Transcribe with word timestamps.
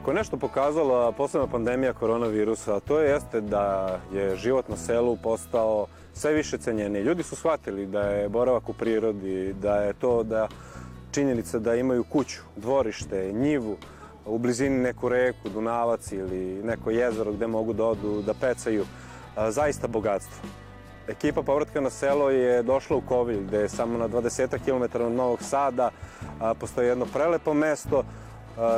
Ako 0.00 0.10
je 0.10 0.14
nešto 0.14 0.36
pokazala 0.36 1.12
posebna 1.12 1.46
pandemija 1.46 1.92
koronavirusa, 1.92 2.80
to 2.80 3.00
je 3.00 3.10
jeste 3.10 3.40
da 3.40 3.98
je 4.12 4.36
život 4.36 4.68
na 4.68 4.76
selu 4.76 5.16
postao 5.16 5.86
sve 6.14 6.32
više 6.32 6.58
cenjeniji. 6.58 7.02
Ljudi 7.02 7.22
su 7.22 7.36
shvatili 7.36 7.86
da 7.86 8.00
je 8.00 8.28
boravak 8.28 8.68
u 8.68 8.72
prirodi, 8.72 9.52
da 9.52 9.76
je 9.76 9.92
to 9.92 10.22
da 10.22 10.48
činjenica 11.12 11.58
da 11.58 11.74
imaju 11.74 12.04
kuću, 12.04 12.40
dvorište, 12.56 13.32
njivu, 13.32 13.76
u 14.26 14.38
blizini 14.38 14.78
neku 14.78 15.08
reku, 15.08 15.48
Dunavac 15.48 16.12
ili 16.12 16.62
neko 16.64 16.90
jezero 16.90 17.32
gde 17.32 17.46
mogu 17.46 17.72
da 17.72 17.84
odu, 17.84 18.22
da 18.22 18.34
pecaju, 18.34 18.84
zaista 19.48 19.88
bogatstvo. 19.88 20.48
Ekipa 21.08 21.42
povratka 21.42 21.80
na 21.80 21.90
selo 21.90 22.30
je 22.30 22.62
došla 22.62 22.96
u 22.96 23.00
Kovilj, 23.00 23.40
gde 23.40 23.58
je 23.58 23.68
samo 23.68 23.98
na 23.98 24.08
20 24.08 24.58
km 24.64 25.02
od 25.02 25.12
Novog 25.12 25.42
Sada 25.42 25.90
postoji 26.60 26.88
jedno 26.88 27.06
prelepo 27.06 27.54
mesto 27.54 28.04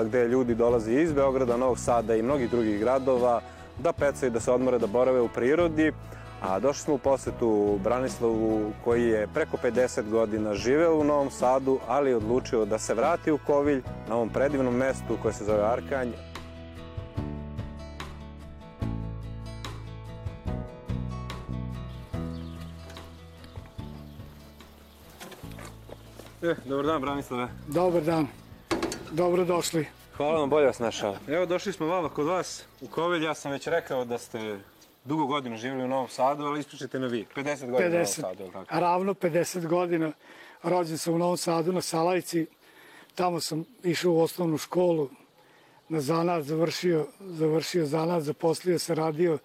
gde 0.04 0.28
ljudi 0.28 0.54
dolaze 0.54 0.92
iz 0.92 1.12
Beograda, 1.12 1.56
Novog 1.56 1.78
Sada 1.78 2.16
i 2.16 2.22
mnogih 2.22 2.50
drugih 2.50 2.80
gradova 2.80 3.40
da 3.78 3.92
pecaju, 3.92 4.30
da 4.30 4.40
se 4.40 4.52
odmore, 4.52 4.78
da 4.78 4.86
borave 4.86 5.20
u 5.20 5.28
prirodi. 5.28 5.92
A 6.42 6.58
došli 6.58 6.82
smo 6.82 6.94
u 6.94 6.98
posetu 6.98 7.78
Branislavu 7.84 8.72
koji 8.84 9.04
je 9.04 9.26
preko 9.34 9.56
50 9.56 10.10
godina 10.10 10.54
živeo 10.54 10.96
u 10.96 11.04
Novom 11.04 11.30
Sadu, 11.30 11.78
ali 11.88 12.10
je 12.10 12.16
odlučio 12.16 12.64
da 12.64 12.78
se 12.78 12.94
vrati 12.94 13.32
u 13.32 13.38
Kovilj 13.46 13.82
na 14.08 14.14
ovom 14.14 14.28
predivnom 14.28 14.74
mestu 14.74 15.18
koje 15.22 15.34
se 15.34 15.44
zove 15.44 15.62
Arkanj. 15.62 16.08
E, 26.42 26.54
dobar 26.64 26.86
dan, 26.86 27.00
Branislave. 27.00 27.48
Dobar 27.68 28.02
dan. 28.02 28.41
Dobro 29.12 29.44
došli. 29.44 29.86
Hvala 30.16 30.40
vam, 30.40 30.50
bolje 30.50 30.66
vas 30.66 30.78
našao. 30.78 31.16
Evo, 31.28 31.46
došli 31.46 31.72
smo 31.72 31.86
malo 31.86 32.08
kod 32.08 32.26
vas 32.26 32.64
u 32.80 32.86
Kovilj. 32.86 33.24
Ja 33.24 33.34
sam 33.34 33.52
već 33.52 33.66
rekao 33.66 34.04
da 34.04 34.18
ste 34.18 34.58
dugo 35.04 35.26
godina 35.26 35.56
živjeli 35.56 35.84
u 35.84 35.88
Novom 35.88 36.08
Sadu, 36.08 36.44
ali 36.44 36.60
ispričajte 36.60 36.98
me 36.98 37.08
vi. 37.08 37.26
50 37.36 37.70
godina 37.70 37.90
50, 37.90 37.90
u 37.90 37.90
Novom 37.90 38.06
Sadu, 38.06 38.50
tako? 38.52 38.80
Ravno 38.80 39.14
50 39.14 39.66
godina. 39.66 40.12
Rođen 40.62 40.98
sam 40.98 41.14
u 41.14 41.18
Novom 41.18 41.36
Sadu 41.36 41.72
na 41.72 41.80
Salajci. 41.80 42.46
Tamo 43.14 43.40
sam 43.40 43.64
išao 43.82 44.12
u 44.12 44.20
osnovnu 44.20 44.58
školu, 44.58 45.08
na 45.88 46.00
zanat 46.00 46.42
završio, 46.42 47.06
završio 47.20 47.86
zanat, 47.86 48.22
zaposlio 48.22 48.78
se, 48.78 48.94
radio 48.94 49.38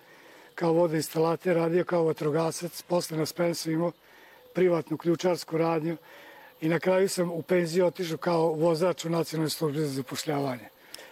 kao 0.55 0.73
vodoinstalater, 0.73 1.55
radio 1.55 1.83
kao 1.83 2.03
vatrogasac, 2.03 2.81
posle 2.81 3.17
na 3.17 3.25
Spensu 3.25 3.71
imao 3.71 3.91
privatnu 4.53 4.97
ključarsku 4.97 5.57
radnju 5.57 5.97
i 6.61 6.69
na 6.69 6.79
kraju 6.79 7.09
sam 7.09 7.31
u 7.31 7.41
penziju 7.41 7.85
otišao 7.85 8.17
kao 8.17 8.53
vozač 8.53 9.05
u 9.05 9.09
nacionalnoj 9.09 9.49
službi 9.49 9.79
za 9.79 9.87
zapošljavanje. 9.87 10.69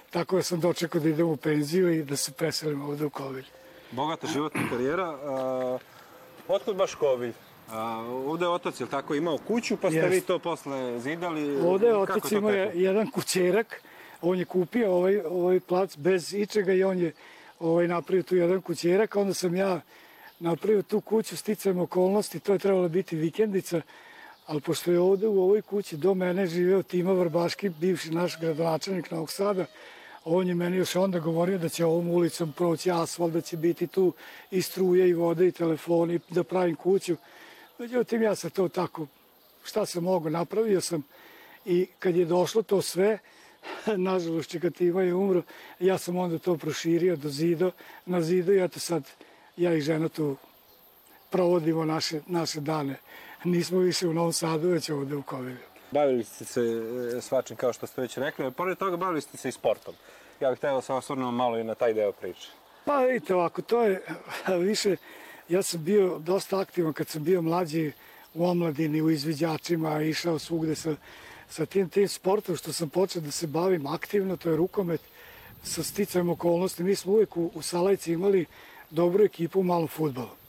Tako 0.10 0.36
da 0.36 0.44
sam 0.44 0.60
dočekao 0.60 1.02
da 1.02 1.10
idem 1.10 1.28
u 1.28 1.38
penziju 1.38 1.94
i 1.94 2.04
da 2.04 2.16
se 2.16 2.32
preselim 2.32 2.82
ovde 2.82 3.06
u 3.06 3.10
Kovilj. 3.10 3.46
Bogata 3.92 4.28
životna 4.28 4.62
karijera. 4.72 5.10
Uh, 5.10 5.82
otkud 6.48 6.76
baš 6.76 6.96
Kovilj? 6.96 7.34
A, 7.72 7.98
ovde 8.28 8.46
je 8.46 8.50
otac, 8.50 8.80
je 8.82 8.88
tako, 8.88 9.16
imao 9.16 9.38
kuću, 9.38 9.78
pa 9.78 9.90
ste 9.90 10.00
Jest. 10.00 10.14
vi 10.14 10.22
to 10.22 10.40
posle 10.40 11.00
zidali? 11.00 11.58
Ovde 11.62 11.88
je 11.88 11.98
otac 11.98 12.32
imao 12.32 12.52
jedan 12.74 13.12
kućerak, 13.12 13.82
on 14.22 14.40
je 14.40 14.46
kupio 14.46 14.92
ovaj, 14.92 15.20
ovaj 15.20 15.60
plac 15.60 15.98
bez 15.98 16.34
ičega 16.34 16.74
i 16.74 16.84
on 16.84 17.00
je 17.00 17.14
ovaj, 17.60 17.88
napravio 17.88 18.24
tu 18.24 18.36
jedan 18.36 18.62
kućerak, 18.62 19.16
onda 19.16 19.34
sam 19.34 19.56
ja 19.56 19.82
napravio 20.40 20.82
tu 20.82 21.02
kuću 21.02 21.38
sticajem 21.38 21.80
okolnosti, 21.80 22.40
to 22.40 22.54
je 22.54 22.60
trebalo 22.60 22.90
biti 22.90 23.16
vikendica, 23.16 23.82
ali 24.46 24.62
pošto 24.62 24.92
je 24.92 25.00
ovde 25.00 25.28
u 25.28 25.44
ovoj 25.44 25.62
kući 25.62 25.98
do 25.98 26.14
mene 26.14 26.48
živeo 26.48 26.84
Tima 26.84 27.14
Vrbaški, 27.14 27.70
bivši 27.70 28.12
naš 28.12 28.40
gradonačelnik 28.40 29.12
Novog 29.12 29.32
Sada, 29.32 29.66
on 30.26 30.48
je 30.48 30.56
meni 30.56 30.78
još 30.78 30.96
onda 30.96 31.20
govorio 31.20 31.58
da 31.58 31.70
će 31.70 31.86
ovom 31.86 32.10
ulicom 32.10 32.54
proći 32.54 32.92
asfalt, 32.92 33.34
da 33.34 33.42
će 33.42 33.58
biti 33.58 33.88
tu 33.88 34.14
i 34.52 34.62
struje 34.62 35.10
i 35.10 35.14
vode 35.14 35.48
i 35.48 35.52
telefoni, 35.52 36.20
da 36.30 36.44
pravim 36.44 36.76
kuću. 36.76 37.16
Međutim, 37.80 38.22
ja 38.22 38.36
sam 38.36 38.50
to 38.50 38.70
tako, 38.70 39.08
šta 39.64 39.86
sam 39.86 40.04
mogo, 40.04 40.30
napravio 40.30 40.82
sam 40.82 41.04
i 41.66 41.88
kad 42.00 42.16
je 42.16 42.26
došlo 42.26 42.62
to 42.62 42.82
sve, 42.82 43.18
nažalost 43.98 44.50
Čekativa 44.50 45.04
je 45.04 45.14
umro, 45.14 45.42
ja 45.80 45.98
sam 45.98 46.18
onda 46.18 46.40
to 46.40 46.58
proširio 46.58 47.16
do 47.16 47.30
zido, 47.30 47.72
na 48.06 48.22
zidu 48.22 48.54
i 48.54 48.64
eto 48.64 48.80
sad 48.80 49.04
ja 49.58 49.74
i 49.74 49.82
žena 49.82 50.10
tu 50.10 50.36
provodimo 51.30 51.86
naše, 51.86 52.22
naše 52.28 52.62
dane. 52.62 52.96
Nismo 53.46 53.80
više 53.80 54.08
u 54.08 54.14
Novom 54.14 54.34
Sadu, 54.34 54.70
već 54.70 54.90
ovde 54.90 55.16
u 55.16 55.22
Kovilju. 55.22 55.58
Bavili 55.92 56.24
ste 56.24 56.46
se 56.46 56.62
e, 57.18 57.22
svačim 57.22 57.58
kao 57.58 57.74
što 57.74 57.88
ste 57.88 58.02
već 58.02 58.18
rekli, 58.18 58.46
a 58.46 58.52
pored 58.52 58.78
toga 58.78 58.98
bavili 58.98 59.22
ste 59.22 59.38
se 59.38 59.50
i 59.50 59.52
sportom. 59.52 59.94
Ja 60.40 60.50
bih 60.50 60.58
htjela 60.58 60.76
da 60.76 60.82
se 60.82 60.94
osvrnuo 60.94 61.32
malo 61.32 61.58
i 61.58 61.64
na 61.64 61.76
taj 61.76 61.94
deo 61.94 62.12
priče. 62.12 62.50
Pa 62.86 62.98
vidite 62.98 63.36
ovako, 63.36 63.62
to 63.62 63.84
je 63.84 64.02
više, 64.70 64.96
ja 65.50 65.62
sam 65.62 65.84
bio 65.84 66.20
dosta 66.20 66.60
aktivan 66.60 66.94
kad 66.94 67.08
sam 67.08 67.24
bio 67.24 67.42
mlađi 67.42 67.92
u 68.34 68.46
omladini, 68.46 69.02
u 69.02 69.10
izviđačima, 69.10 70.02
išao 70.02 70.40
svugde 70.40 70.76
sa, 70.76 70.96
sa 71.50 71.66
tim, 71.66 71.90
tim 71.90 72.08
sportom 72.08 72.56
što 72.56 72.74
sam 72.74 72.90
počeo 72.90 73.22
da 73.22 73.32
se 73.32 73.48
bavim 73.48 73.88
aktivno, 73.88 74.38
to 74.38 74.50
je 74.50 74.56
rukomet, 74.56 75.02
sa 75.64 75.84
sticajem 75.84 76.30
okolnosti. 76.30 76.84
Mi 76.84 76.96
smo 76.96 77.14
uvek 77.14 77.38
u, 77.38 77.52
u 77.54 77.62
Salajci 77.62 78.14
imali 78.14 78.46
dobru 78.90 79.24
ekipu 79.24 79.60
u 79.60 79.64
malom 79.64 79.88
futbolu 79.88 80.45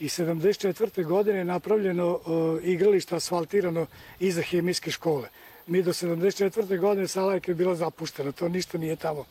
i 0.00 0.08
74. 0.08 1.04
godine 1.04 1.38
je 1.38 1.44
napravljeno 1.44 2.10
uh, 2.14 2.64
igralište 2.64 3.16
asfaltirano 3.16 3.86
iza 4.20 4.42
hemijske 4.42 4.90
škole. 4.90 5.28
Mi 5.66 5.82
do 5.82 5.92
74. 5.92 6.78
godine 6.78 7.08
Salajka 7.08 7.50
je 7.50 7.54
bila 7.54 7.74
zapuštena, 7.74 8.32
to 8.32 8.48
ništa 8.48 8.78
nije 8.78 8.96
tamo. 8.96 9.24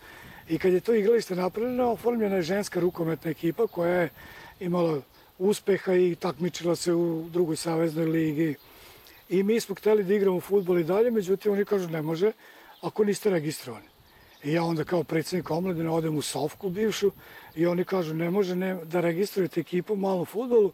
I 0.49 0.57
kad 0.57 0.73
je 0.73 0.79
to 0.79 0.93
igralište 0.93 1.35
napravljeno, 1.35 1.91
oformljena 1.91 2.35
je 2.35 2.41
ženska 2.41 2.79
rukometna 2.79 3.31
ekipa 3.31 3.67
koja 3.67 4.01
je 4.01 4.09
imala 4.59 5.01
uspeha 5.39 5.93
i 5.93 6.15
takmičila 6.15 6.75
se 6.75 6.93
u 6.93 7.29
drugoj 7.29 7.55
saveznoj 7.55 8.05
ligi. 8.05 8.55
I 9.29 9.43
mi 9.43 9.59
smo 9.59 9.75
hteli 9.75 10.03
da 10.03 10.13
igramo 10.13 10.39
futbol 10.39 10.79
i 10.79 10.83
dalje, 10.83 11.11
međutim 11.11 11.51
oni 11.51 11.65
kažu 11.65 11.89
ne 11.89 12.01
može 12.01 12.31
ako 12.81 13.03
niste 13.03 13.29
registrovani. 13.29 13.94
I 14.45 14.53
ja 14.53 14.63
onda 14.63 14.83
kao 14.83 15.03
predsednik 15.03 15.51
omladine 15.51 15.89
odem 15.89 16.17
u 16.17 16.21
Sovku 16.21 16.69
bivšu 16.69 17.11
i 17.55 17.65
oni 17.65 17.85
kažu 17.85 18.13
ne 18.13 18.29
može 18.29 18.55
ne, 18.55 18.75
da 18.85 19.01
registrujete 19.01 19.59
ekipu 19.59 19.93
u 19.93 19.97
malom 19.97 20.25
futbolu, 20.25 20.71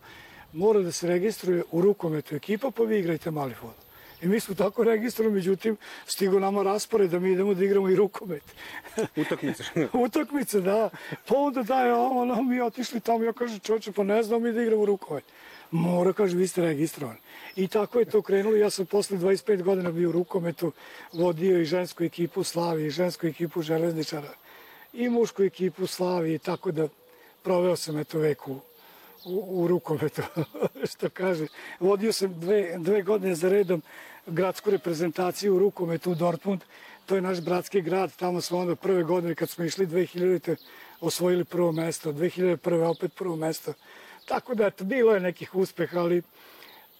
mora 0.53 0.79
da 0.79 0.91
se 0.91 1.07
registruje 1.07 1.63
u 1.71 1.81
rukometu 1.81 2.35
ekipa 2.35 2.71
pa 2.71 2.83
vi 2.83 2.99
igrajte 2.99 3.31
mali 3.31 3.53
futbol. 3.53 3.91
I 4.21 4.27
mi 4.27 4.39
smo 4.39 4.55
tako 4.55 4.83
registrovali, 4.83 5.35
međutim, 5.35 5.77
stigo 6.05 6.39
nama 6.39 6.63
raspored 6.63 7.09
da 7.09 7.19
mi 7.19 7.31
idemo 7.31 7.53
da 7.53 7.65
igramo 7.65 7.89
i 7.89 7.95
rukomet. 7.95 8.43
Utakmice. 9.17 9.63
Utakmice, 10.05 10.61
da. 10.61 10.89
Pa 11.27 11.35
onda 11.35 11.63
da 11.63 11.85
je 11.85 11.93
ono, 11.93 12.41
mi 12.41 12.61
otišli 12.61 12.99
tamo, 12.99 13.23
ja 13.23 13.33
kažem, 13.33 13.59
čoče, 13.59 13.91
pa 13.91 14.03
ne 14.03 14.23
znam 14.23 14.43
mi 14.43 14.51
da 14.51 14.61
igramo 14.61 14.85
rukomet. 14.85 15.23
Mora, 15.71 16.13
kaže, 16.13 16.37
vi 16.37 16.47
ste 16.47 16.61
registrovani. 16.61 17.19
I 17.55 17.67
tako 17.67 17.99
je 17.99 18.05
to 18.05 18.21
krenulo. 18.21 18.55
Ja 18.55 18.69
sam 18.69 18.85
posle 18.85 19.17
25 19.17 19.63
godina 19.63 19.91
bio 19.91 20.09
u 20.09 20.11
rukometu, 20.11 20.71
vodio 21.13 21.59
i 21.61 21.65
žensku 21.65 22.03
ekipu 22.03 22.43
Slavi, 22.43 22.85
i 22.85 22.89
žensku 22.89 23.27
ekipu 23.27 23.61
Železničara, 23.61 24.33
i 24.93 25.09
mušku 25.09 25.43
ekipu 25.43 25.87
Slavi, 25.87 26.39
tako 26.39 26.71
da 26.71 26.87
proveo 27.43 27.75
sam 27.75 27.97
eto 27.97 28.19
vek 28.19 28.47
u, 28.47 28.59
u, 29.25 29.63
u 29.63 29.68
rukometu, 29.68 30.21
što 30.91 31.09
kaže. 31.09 31.47
Vodio 31.79 32.13
sam 32.13 32.39
dve, 32.39 32.77
dve 32.77 33.01
godine 33.01 33.35
za 33.35 33.50
redom 33.50 33.81
gradsku 34.25 34.71
reprezentaciju 34.71 35.56
u 35.56 35.59
rukometu 35.59 36.12
u 36.12 36.15
Dortmund, 36.15 36.62
to 37.06 37.15
je 37.15 37.21
naš 37.21 37.41
bratski 37.41 37.81
grad, 37.81 38.15
tamo 38.15 38.41
smo 38.41 38.59
onda 38.59 38.75
prve 38.75 39.03
godine 39.03 39.35
kad 39.35 39.50
smo 39.50 39.65
išli 39.65 39.88
2000. 39.88 40.56
osvojili 41.01 41.45
prvo 41.45 41.71
mesto, 41.71 42.12
2001. 42.12 42.83
opet 42.83 43.13
prvo 43.15 43.35
mesto. 43.35 43.74
Tako 44.25 44.56
da, 44.56 44.68
eto, 44.68 44.83
bilo 44.83 45.13
je 45.13 45.19
nekih 45.19 45.56
uspeha, 45.56 46.00
ali 46.00 46.21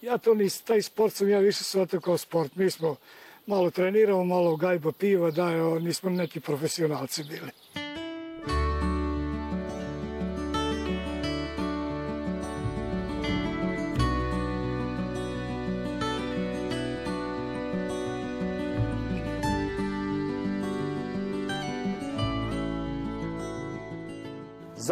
ja 0.00 0.18
to 0.18 0.34
nis, 0.34 0.60
taj 0.60 0.82
sport 0.82 1.14
sam 1.14 1.28
ja 1.28 1.38
više 1.38 1.64
shvatio 1.64 2.00
kao 2.00 2.18
sport. 2.18 2.56
Mi 2.56 2.70
smo 2.70 2.96
malo 3.46 3.70
treniramo, 3.70 4.24
malo 4.24 4.56
gajba 4.56 4.92
piva, 4.92 5.30
da, 5.30 5.78
nismo 5.78 6.10
neki 6.10 6.40
profesionalci 6.40 7.24
bili. 7.24 7.50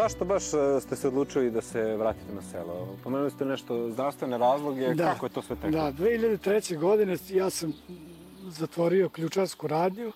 Zašto 0.03 0.25
baš 0.25 0.45
e, 0.55 0.81
ste 0.81 0.97
se 0.97 1.09
odlučili 1.09 1.51
da 1.51 1.61
se 1.61 1.97
vratite 1.97 2.33
na 2.35 2.43
selo? 2.43 2.97
Pomenuli 3.05 3.31
ste 3.31 3.45
nešto 3.45 3.91
zdravstvene 3.91 4.39
razloge, 4.39 4.95
da, 4.95 5.13
kako 5.13 5.27
je 5.27 5.31
to 5.31 5.43
sve 5.43 5.57
teklo? 5.57 5.71
Da, 5.71 5.93
2003. 5.93 6.79
godine 6.79 7.17
ja 7.31 7.51
sam 7.51 7.73
zatvorio 8.49 9.09
ključarsku 9.09 9.67
radnju, 9.67 10.13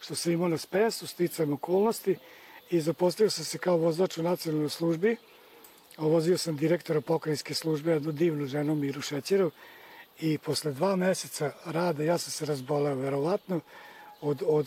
što 0.00 0.14
sam 0.14 0.32
imao 0.32 0.48
na 0.48 0.58
spesu, 0.58 1.06
sticajem 1.06 1.52
okolnosti 1.52 2.16
i 2.70 2.80
zapostavio 2.80 3.30
sam 3.30 3.44
se 3.44 3.58
kao 3.58 3.76
vozač 3.76 4.18
u 4.18 4.22
nacionalnoj 4.22 4.68
službi. 4.68 5.16
Ovozio 5.98 6.38
sam 6.38 6.56
direktora 6.56 7.00
pokrajinske 7.00 7.54
službe, 7.54 7.92
jednu 7.92 8.12
divnu 8.12 8.46
ženu 8.46 8.74
Miru 8.74 9.00
Šećerov 9.00 9.50
i 10.20 10.38
posle 10.38 10.72
dva 10.72 10.96
meseca 10.96 11.52
rada 11.64 12.02
ja 12.02 12.18
sam 12.18 12.30
se 12.30 12.46
razboleo 12.46 12.94
verovatno 12.94 13.60
od, 14.20 14.42
od 14.46 14.66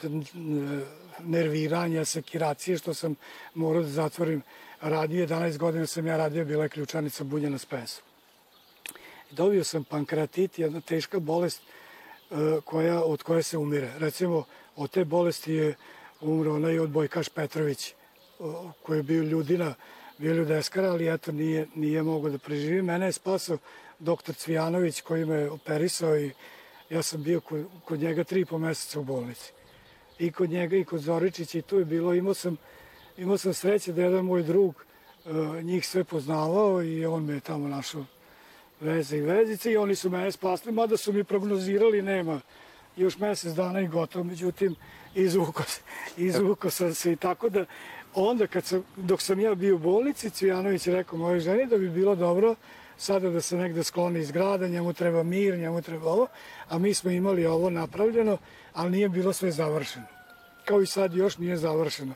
nerviranja, 1.20 2.06
sekiracije, 2.06 2.78
što 2.78 2.94
sam 2.94 3.16
morao 3.54 3.82
da 3.82 3.90
zatvorim 3.90 4.42
radio. 4.82 5.28
11 5.28 5.58
godina 5.58 5.88
sam 5.88 6.08
ja 6.08 6.18
radio, 6.18 6.46
bila 6.46 6.64
je 6.64 6.70
ključanica 6.70 7.24
Bunjana 7.24 7.58
Spensa. 7.58 8.02
Dobio 9.32 9.64
sam 9.64 9.84
pankreatit, 9.84 10.60
jedna 10.60 10.82
teška 10.82 11.20
bolest 11.20 11.62
e, 11.62 12.36
koja, 12.66 13.04
od 13.04 13.24
koje 13.24 13.44
se 13.44 13.58
umire. 13.58 13.92
Recimo, 13.98 14.44
od 14.76 14.92
te 14.92 15.06
bolesti 15.06 15.54
je 15.54 15.76
umro 16.22 16.56
onaj 16.56 16.80
odbojkaš 16.80 17.30
Petrović, 17.30 17.94
koji 18.84 19.00
je 19.00 19.04
bio 19.04 19.24
ljudina, 19.24 19.74
bio 20.18 20.34
ljudeskara, 20.34 20.92
ali 20.92 21.14
eto 21.14 21.32
nije, 21.32 21.68
nije 21.76 22.04
mogao 22.04 22.32
da 22.32 22.38
preživi. 22.38 22.82
Mene 22.82 23.06
je 23.06 23.12
spasao 23.12 23.58
doktor 24.00 24.36
Cvijanović 24.36 25.02
koji 25.02 25.26
me 25.26 25.50
operisao 25.50 26.20
i 26.20 26.32
ja 26.90 27.02
sam 27.02 27.24
bio 27.24 27.42
kod, 27.86 28.00
njega 28.00 28.24
tri 28.24 28.42
i 28.42 28.46
po 28.46 28.58
meseca 28.58 29.00
u 29.00 29.04
bolnici. 29.04 29.52
I 30.20 30.32
kod 30.32 30.50
njega 30.50 30.78
i 30.78 30.84
kod 30.84 31.02
Zoričića 31.02 31.58
i 31.58 31.62
tu 31.62 31.80
je 31.80 31.86
bilo, 31.86 32.14
imao 32.14 32.34
sam, 32.34 32.58
imao 33.18 33.38
sam 33.38 33.54
sreće 33.54 33.94
da 33.94 34.02
jedan 34.02 34.26
moj 34.26 34.44
drug 34.44 34.76
uh, 35.26 35.64
njih 35.64 35.88
sve 35.88 36.04
poznavao 36.04 36.84
i 36.84 37.06
on 37.06 37.26
me 37.26 37.34
je 37.34 37.40
tamo 37.40 37.68
našao 37.68 38.06
veze 38.80 39.18
i 39.18 39.22
vezice 39.22 39.72
i 39.72 39.78
oni 39.78 39.96
su 39.96 40.10
mene 40.10 40.32
spasli, 40.32 40.72
mada 40.72 40.98
su 40.98 41.14
mi 41.14 41.24
prognozirali 41.24 42.02
nema 42.02 42.42
još 42.98 43.18
mesec 43.18 43.54
dana 43.54 43.82
i 43.82 43.88
gotovo, 43.88 44.24
međutim 44.24 44.76
izvuko, 45.16 45.64
izvuko 46.18 46.70
sam 46.70 46.94
se 46.94 47.12
i 47.12 47.16
tako 47.16 47.50
da 47.50 47.66
onda 48.14 48.48
kad 48.48 48.66
sam, 48.66 48.84
dok 48.96 49.22
sam 49.22 49.40
ja 49.40 49.56
bio 49.56 49.76
u 49.76 49.80
bolnici, 49.80 50.30
Cvijanović 50.30 50.88
je 50.88 50.96
rekao 50.96 51.20
moje 51.20 51.40
ženi 51.40 51.66
da 51.66 51.78
bi 51.78 51.90
bilo 51.90 52.16
dobro 52.16 52.56
sada 52.98 53.30
da 53.30 53.42
se 53.42 53.58
negde 53.58 53.84
skloni 53.84 54.20
iz 54.20 54.32
grada, 54.32 54.68
njemu 54.68 54.94
treba 54.94 55.24
mir, 55.24 55.58
njemu 55.58 55.82
treba 55.82 56.12
ovo, 56.12 56.28
a 56.70 56.78
mi 56.78 56.94
smo 56.94 57.12
imali 57.12 57.46
ovo 57.46 57.70
napravljeno, 57.70 58.38
ali 58.74 58.92
nije 58.92 59.10
bilo 59.10 59.34
sve 59.34 59.52
završeno. 59.52 60.06
Kao 60.66 60.82
i 60.82 60.86
sad 60.86 61.14
još 61.14 61.38
nije 61.38 61.58
završeno. 61.58 62.14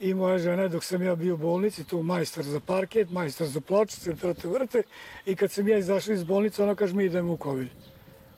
I 0.00 0.14
moja 0.14 0.38
žena, 0.38 0.68
dok 0.68 0.84
sam 0.84 1.02
ja 1.02 1.14
bio 1.14 1.34
u 1.34 1.36
bolnici, 1.36 1.84
tu 1.84 2.02
majstor 2.02 2.44
za 2.44 2.60
parket, 2.60 3.10
majstor 3.10 3.46
za 3.46 3.60
pločice, 3.60 4.14
trte 4.16 4.48
vrte, 4.48 4.82
i 5.26 5.36
kad 5.36 5.50
sam 5.50 5.68
ja 5.68 5.78
izašao 5.78 6.14
iz 6.14 6.24
bolnice, 6.24 6.62
ona 6.62 6.74
kaže 6.74 6.94
mi 6.94 7.04
idemo 7.04 7.32
u 7.32 7.36
Kovilj. 7.36 7.68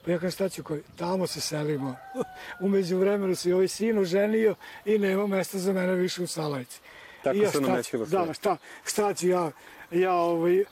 Pa 0.05 0.11
ja 0.11 0.19
kažem 0.19 0.31
šta 0.31 0.49
ću 0.49 0.63
koji? 0.63 0.83
Tamo 0.97 1.27
se 1.27 1.41
selimo. 1.41 1.97
Umeđu 2.65 2.99
vremenu 2.99 3.35
se 3.35 3.55
ovaj 3.55 3.69
sin 3.69 3.99
oženio 3.99 4.55
i 4.85 4.99
nema 4.99 5.27
mesta 5.27 5.59
za 5.59 5.73
mene 5.73 5.95
više 5.95 6.23
u 6.23 6.27
Salajci. 6.27 6.81
Tako 7.23 7.37
ja, 7.37 7.51
se 7.51 7.61
namećilo 7.61 8.07
Da, 8.07 8.33
šta, 8.33 8.57
šta 8.85 9.15
ću 9.15 9.29
ja, 9.29 9.51
ja 9.91 10.15
ovaj, 10.15 10.65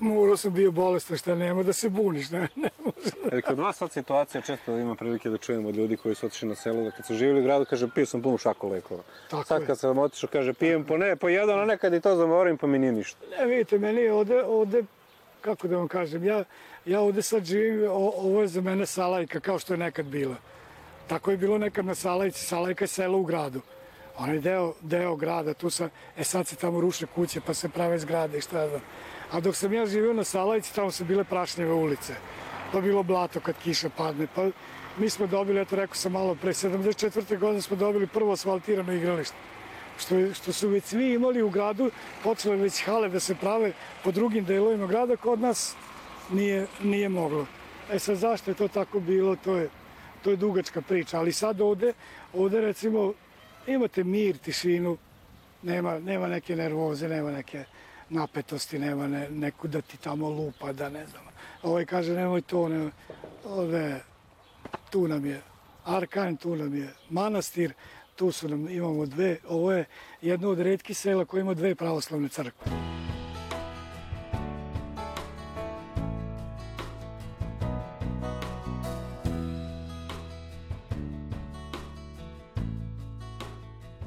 morao 0.00 0.36
sam 0.36 0.52
bio 0.52 0.70
bolestan, 0.70 1.16
šta 1.16 1.34
nema 1.34 1.62
da 1.62 1.72
se 1.72 1.88
buniš, 1.88 2.30
ne, 2.30 2.48
ne 2.56 2.70
može. 2.84 3.10
Jer 3.32 3.42
kod 3.42 3.58
vas 3.58 3.76
sad 3.76 3.92
situacija 3.92 4.40
često 4.40 4.78
ima 4.78 4.94
prilike 4.94 5.30
da 5.30 5.38
čujemo 5.38 5.68
od 5.68 5.76
ljudi 5.76 5.96
koji 5.96 6.14
su 6.14 6.26
otišli 6.26 6.48
na 6.48 6.54
selu, 6.54 6.84
da 6.84 6.90
kad 6.90 7.06
su 7.06 7.14
živjeli 7.14 7.40
u 7.40 7.44
gradu, 7.44 7.64
kaže, 7.70 7.88
pio 7.94 8.06
sam 8.06 8.22
punu 8.22 8.38
šaku 8.38 8.68
lekova. 8.68 9.02
Tako 9.30 9.44
sad 9.44 9.60
je. 9.60 9.66
kad 9.66 9.78
sam 9.78 9.98
otišao, 9.98 10.30
kaže, 10.32 10.52
pijem 10.52 10.84
po 10.84 10.96
ne, 10.96 11.16
po 11.16 11.28
jedan, 11.28 11.60
a 11.60 11.64
nekad 11.64 11.94
i 11.94 12.00
to 12.00 12.16
zamorim, 12.16 12.58
pa 12.58 12.66
mi 12.66 12.78
nije 12.78 12.92
ništa. 12.92 13.18
Ne, 13.38 13.46
vidite, 13.46 13.78
meni 13.78 14.00
je 14.00 14.12
ovde, 14.12 14.44
ovde, 14.44 14.84
kako 15.40 15.68
da 15.68 15.76
vam 15.76 15.88
kažem, 15.88 16.24
ja, 16.24 16.44
ja 16.84 17.00
ovde 17.00 17.22
sad 17.22 17.44
živim, 17.44 17.90
o, 17.90 18.12
ovo 18.16 18.40
je 18.40 18.48
za 18.48 18.60
mene 18.60 18.86
Salajka, 18.86 19.40
kao 19.40 19.58
što 19.58 19.74
je 19.74 19.78
nekad 19.78 20.06
bila. 20.06 20.36
Tako 21.06 21.30
je 21.30 21.36
bilo 21.36 21.58
nekad 21.58 21.84
na 21.84 21.94
Salajci, 21.94 22.44
Salajka 22.44 22.84
je 22.84 22.88
selo 22.88 23.18
u 23.18 23.24
gradu. 23.24 23.60
On 24.18 24.34
je 24.34 24.40
deo, 24.40 24.74
deo 24.80 25.16
grada, 25.16 25.54
tu 25.54 25.70
sam, 25.70 25.90
e 26.16 26.24
sad 26.24 26.46
se 26.46 26.56
tamo 26.56 26.80
ruše 26.80 27.06
kuće, 27.06 27.40
pa 27.46 27.54
se 27.54 27.68
prave 27.68 27.98
zgrade 27.98 28.38
i 28.38 28.40
šta 28.40 28.60
ja 28.60 28.68
znam. 28.68 28.80
A 29.32 29.40
dok 29.40 29.56
sam 29.56 29.72
ja 29.72 29.86
živio 29.86 30.12
na 30.12 30.24
Salajci, 30.24 30.74
tamo 30.74 30.90
su 30.90 31.04
bile 31.04 31.24
prašnjeve 31.24 31.72
ulice. 31.72 32.14
Pa 32.72 32.80
bilo 32.80 33.02
blato 33.02 33.40
kad 33.40 33.54
kiša 33.62 33.90
padne. 33.96 34.26
Pa 34.34 34.48
mi 34.96 35.10
smo 35.10 35.26
dobili, 35.26 35.60
eto 35.60 35.76
rekao 35.76 35.94
sam 35.94 36.12
malo 36.12 36.34
pre, 36.34 36.52
74. 36.52 37.38
godine 37.38 37.62
smo 37.62 37.76
dobili 37.76 38.06
prvo 38.06 38.32
asfaltirano 38.32 38.92
igralište. 38.92 39.36
Što, 39.98 40.34
što 40.34 40.52
su 40.52 40.68
već 40.68 40.84
svi 40.84 41.12
imali 41.12 41.42
u 41.42 41.50
gradu, 41.50 41.90
počele 42.22 42.56
već 42.56 42.84
hale 42.84 43.08
da 43.08 43.20
se 43.20 43.34
prave 43.34 43.72
po 44.04 44.10
drugim 44.10 44.44
delovima 44.44 44.86
grada, 44.86 45.16
kod 45.16 45.40
nas 45.40 45.76
nije, 46.32 46.66
nije 46.82 47.08
moglo. 47.08 47.46
E 47.92 47.98
sad 47.98 48.16
zašto 48.16 48.50
je 48.50 48.54
to 48.54 48.68
tako 48.68 49.00
bilo, 49.00 49.36
to 49.36 49.56
je, 49.56 49.68
to 50.22 50.30
je 50.30 50.36
dugačka 50.36 50.82
priča. 50.82 51.18
Ali 51.18 51.32
sad 51.32 51.60
ovde, 51.60 51.92
ovde 52.34 52.60
recimo 52.60 53.12
imate 53.66 54.04
mir, 54.04 54.38
tišinu, 54.38 54.96
nema, 55.62 55.98
nema 55.98 56.28
neke 56.28 56.56
nervoze, 56.56 57.08
nema 57.08 57.30
neke 57.30 57.64
napetosti, 58.10 58.78
nema 58.78 59.08
ne, 59.08 59.30
neku 59.30 59.68
da 59.68 59.80
ti 59.80 59.96
tamo 59.96 60.28
lupa, 60.28 60.72
da 60.72 60.88
ne 60.88 61.06
znam. 61.06 61.22
Ovaj 61.62 61.86
kaže 61.86 62.12
nemoj 62.12 62.40
to, 62.40 62.68
ne, 62.68 62.90
ove, 63.44 64.00
tu 64.90 65.08
nam 65.08 65.26
je 65.26 65.40
Arkan, 65.84 66.36
tu 66.36 66.56
nam 66.56 66.74
je 66.74 66.88
manastir, 67.10 67.72
tu 68.16 68.32
su 68.32 68.48
nam, 68.48 68.68
imamo 68.68 69.06
dve, 69.06 69.36
ovo 69.48 69.72
je 69.72 69.84
jedno 70.22 70.50
od 70.50 70.60
redkih 70.60 70.98
sela 70.98 71.24
koje 71.24 71.40
ima 71.40 71.54
dve 71.54 71.74
pravoslavne 71.74 72.28
crkve. 72.28 72.72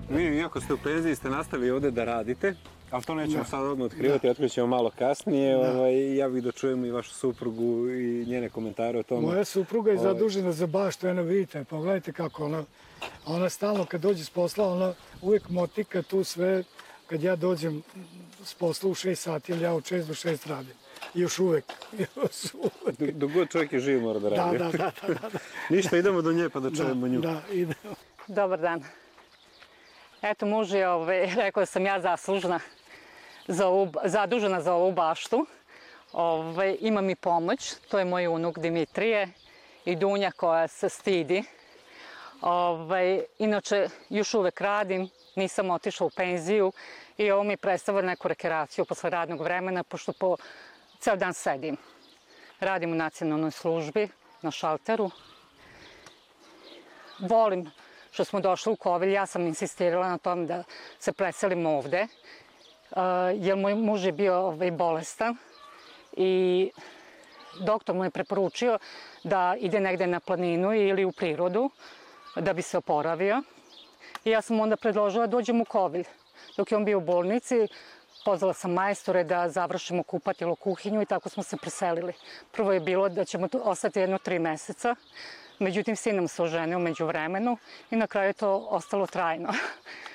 Vi, 0.09 0.37
iako 0.37 0.61
ste 0.61 0.73
u 0.73 0.77
penziji, 0.77 1.15
ste 1.15 1.29
nastavili 1.29 1.71
ovde 1.71 1.91
da 1.91 2.03
radite, 2.05 2.55
ali 2.93 3.03
to 3.03 3.15
nećemo 3.15 3.37
Da. 3.37 3.43
sad 3.43 3.63
odmah 3.63 3.85
otkrivati, 3.85 4.29
otkrićemo 4.29 4.67
malo 4.67 4.91
kasnije. 4.91 5.57
Ovaj, 5.57 6.15
ja 6.15 6.29
bih 6.29 6.43
da 6.43 6.51
čujem 6.51 6.85
i 6.85 6.91
vašu 6.91 7.13
suprugu 7.13 7.89
i 7.89 8.25
njene 8.27 8.49
komentare 8.49 8.99
o 8.99 9.03
tome. 9.03 9.21
Moja 9.21 9.45
supruga 9.45 9.91
je 9.91 9.99
Ovaj. 9.99 10.13
zadužena 10.13 10.51
za 10.51 10.67
baštu, 10.67 11.07
eno 11.07 11.21
vidite, 11.21 11.63
pogledajte 11.63 12.11
kako 12.13 12.45
ona, 12.45 12.63
ona 13.25 13.49
stalno 13.49 13.85
kad 13.85 14.01
dođe 14.01 14.25
s 14.25 14.29
posla, 14.29 14.67
ona 14.67 14.93
uvijek 15.21 15.49
motika 15.49 16.01
tu 16.01 16.23
sve, 16.23 16.63
kad 17.07 17.23
ja 17.23 17.35
dođem 17.35 17.83
s 18.43 18.53
posla 18.53 18.89
u 18.89 18.93
6 18.93 19.15
sati, 19.15 19.51
jer 19.51 19.61
ja 19.61 19.73
od 19.73 19.83
6 19.83 20.03
do 20.03 20.13
6 20.13 20.49
radim. 20.49 20.73
Još 21.13 21.39
uvek, 21.39 21.65
još 22.15 22.53
uvek. 22.53 23.13
Dok, 23.13 23.31
god 23.31 23.49
čovjek 23.49 23.73
je 23.73 23.79
živ 23.79 24.01
mora 24.01 24.19
da 24.19 24.29
Da, 24.29 24.35
radi. 24.35 24.57
da, 24.57 24.63
da, 24.63 24.77
da, 25.01 25.07
da, 25.09 25.29
da. 25.29 25.39
Ništa, 25.69 25.97
idemo 25.97 26.21
do 26.21 26.31
nje 26.33 26.49
pa 26.49 26.59
da 26.59 26.71
čujemo 26.71 27.07
nju. 27.07 27.19
Da, 27.21 27.41
idemo. 27.51 27.95
Dobar 28.27 28.59
dan. 28.59 28.83
Eto, 30.21 30.45
muž 30.45 30.71
je 30.71 30.89
ovaj, 30.89 31.25
rekao 31.35 31.61
da 31.61 31.65
sam 31.65 31.85
ja 31.85 32.01
zaslužna 32.01 32.59
za 33.47 33.67
ovu, 33.67 33.91
zadužena 34.03 34.61
za 34.61 34.73
ovu 34.73 34.91
baštu. 34.91 35.45
Ovaj, 36.13 36.77
ima 36.79 37.01
mi 37.01 37.15
pomoć, 37.15 37.75
to 37.89 37.99
je 37.99 38.05
moj 38.05 38.27
unuk 38.27 38.59
Dimitrije 38.59 39.29
i 39.85 39.95
Dunja 39.95 40.31
koja 40.31 40.67
se 40.67 40.89
stidi. 40.89 41.43
Ovaj, 42.41 43.23
inače, 43.39 43.87
još 44.09 44.33
uvek 44.33 44.61
radim, 44.61 45.09
nisam 45.35 45.71
otišla 45.71 46.07
u 46.07 46.09
penziju 46.09 46.71
i 47.17 47.31
ovo 47.31 47.43
mi 47.43 47.57
predstavlja 47.57 48.01
neku 48.01 48.27
rekreaciju 48.27 48.85
posle 48.85 49.09
radnog 49.09 49.41
vremena, 49.41 49.83
pošto 49.83 50.13
po 50.13 50.37
ceo 50.99 51.15
dan 51.15 51.33
sedim. 51.33 51.77
Radim 52.59 52.91
u 52.91 52.95
nacionalnoj 52.95 53.51
službi 53.51 54.09
na 54.41 54.51
šalteru, 54.51 55.11
volim 57.19 57.71
što 58.11 58.23
smo 58.23 58.39
došli 58.39 58.73
u 58.73 58.75
Kovilj, 58.75 59.13
ja 59.13 59.25
sam 59.25 59.47
insistirala 59.47 60.09
na 60.09 60.17
tom 60.17 60.47
da 60.47 60.63
se 60.99 61.13
preselimo 61.13 61.69
ovde, 61.69 62.07
jer 63.35 63.57
moj 63.57 63.75
muž 63.75 64.05
je 64.05 64.11
bio 64.11 64.35
ovaj, 64.35 64.71
bolestan 64.71 65.35
i 66.17 66.71
doktor 67.59 67.95
mu 67.95 68.03
je 68.03 68.09
preporučio 68.09 68.79
da 69.23 69.55
ide 69.59 69.79
negde 69.79 70.07
na 70.07 70.19
planinu 70.19 70.73
ili 70.73 71.05
u 71.05 71.11
prirodu 71.11 71.69
da 72.35 72.53
bi 72.53 72.61
se 72.61 72.77
oporavio. 72.77 73.41
I 74.25 74.29
ja 74.29 74.41
sam 74.41 74.59
onda 74.59 74.75
predložila 74.75 75.27
da 75.27 75.31
dođem 75.31 75.61
u 75.61 75.65
Kovilj. 75.65 76.03
Dok 76.57 76.71
je 76.71 76.77
on 76.77 76.85
bio 76.85 76.97
u 76.97 77.01
bolnici, 77.01 77.67
pozvala 78.25 78.53
sam 78.53 78.71
majstore 78.71 79.23
da 79.23 79.49
završimo 79.49 80.03
kupatilo 80.03 80.55
kuhinju 80.55 81.01
i 81.01 81.05
tako 81.05 81.29
smo 81.29 81.43
se 81.43 81.57
preselili. 81.57 82.13
Prvo 82.51 82.73
je 82.73 82.79
bilo 82.79 83.09
da 83.09 83.25
ćemo 83.25 83.47
tu 83.47 83.61
ostati 83.63 83.99
jedno 83.99 84.17
tri 84.17 84.39
meseca, 84.39 84.95
međutim 85.59 85.95
sin 85.95 86.15
nam 86.15 86.27
se 86.27 86.43
oženio 86.43 86.79
među 86.79 87.05
vremenu 87.05 87.57
i 87.91 87.95
na 87.95 88.07
kraju 88.07 88.29
je 88.29 88.33
to 88.33 88.67
ostalo 88.69 89.07
trajno 89.07 89.53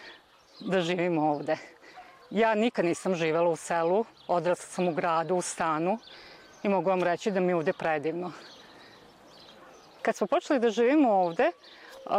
da 0.71 0.81
živimo 0.81 1.31
ovde. 1.31 1.57
Ja 2.31 2.55
nikad 2.55 2.85
nisam 2.85 3.15
živela 3.15 3.49
u 3.49 3.57
selu, 3.57 4.05
odrasla 4.27 4.67
sam 4.67 4.89
u 4.89 4.93
gradu, 4.95 5.37
u 5.37 5.43
stanu 5.43 5.99
i 6.63 6.69
mogu 6.69 6.91
vam 6.91 7.03
reći 7.03 7.31
da 7.31 7.41
mi 7.41 7.53
je 7.53 7.57
ovde 7.57 7.73
predivno. 7.73 8.33
Kad 10.03 10.17
smo 10.17 10.27
počeli 10.27 10.61
da 10.61 10.71
živimo 10.71 11.13
ovde, 11.13 11.51
uh, 12.05 12.13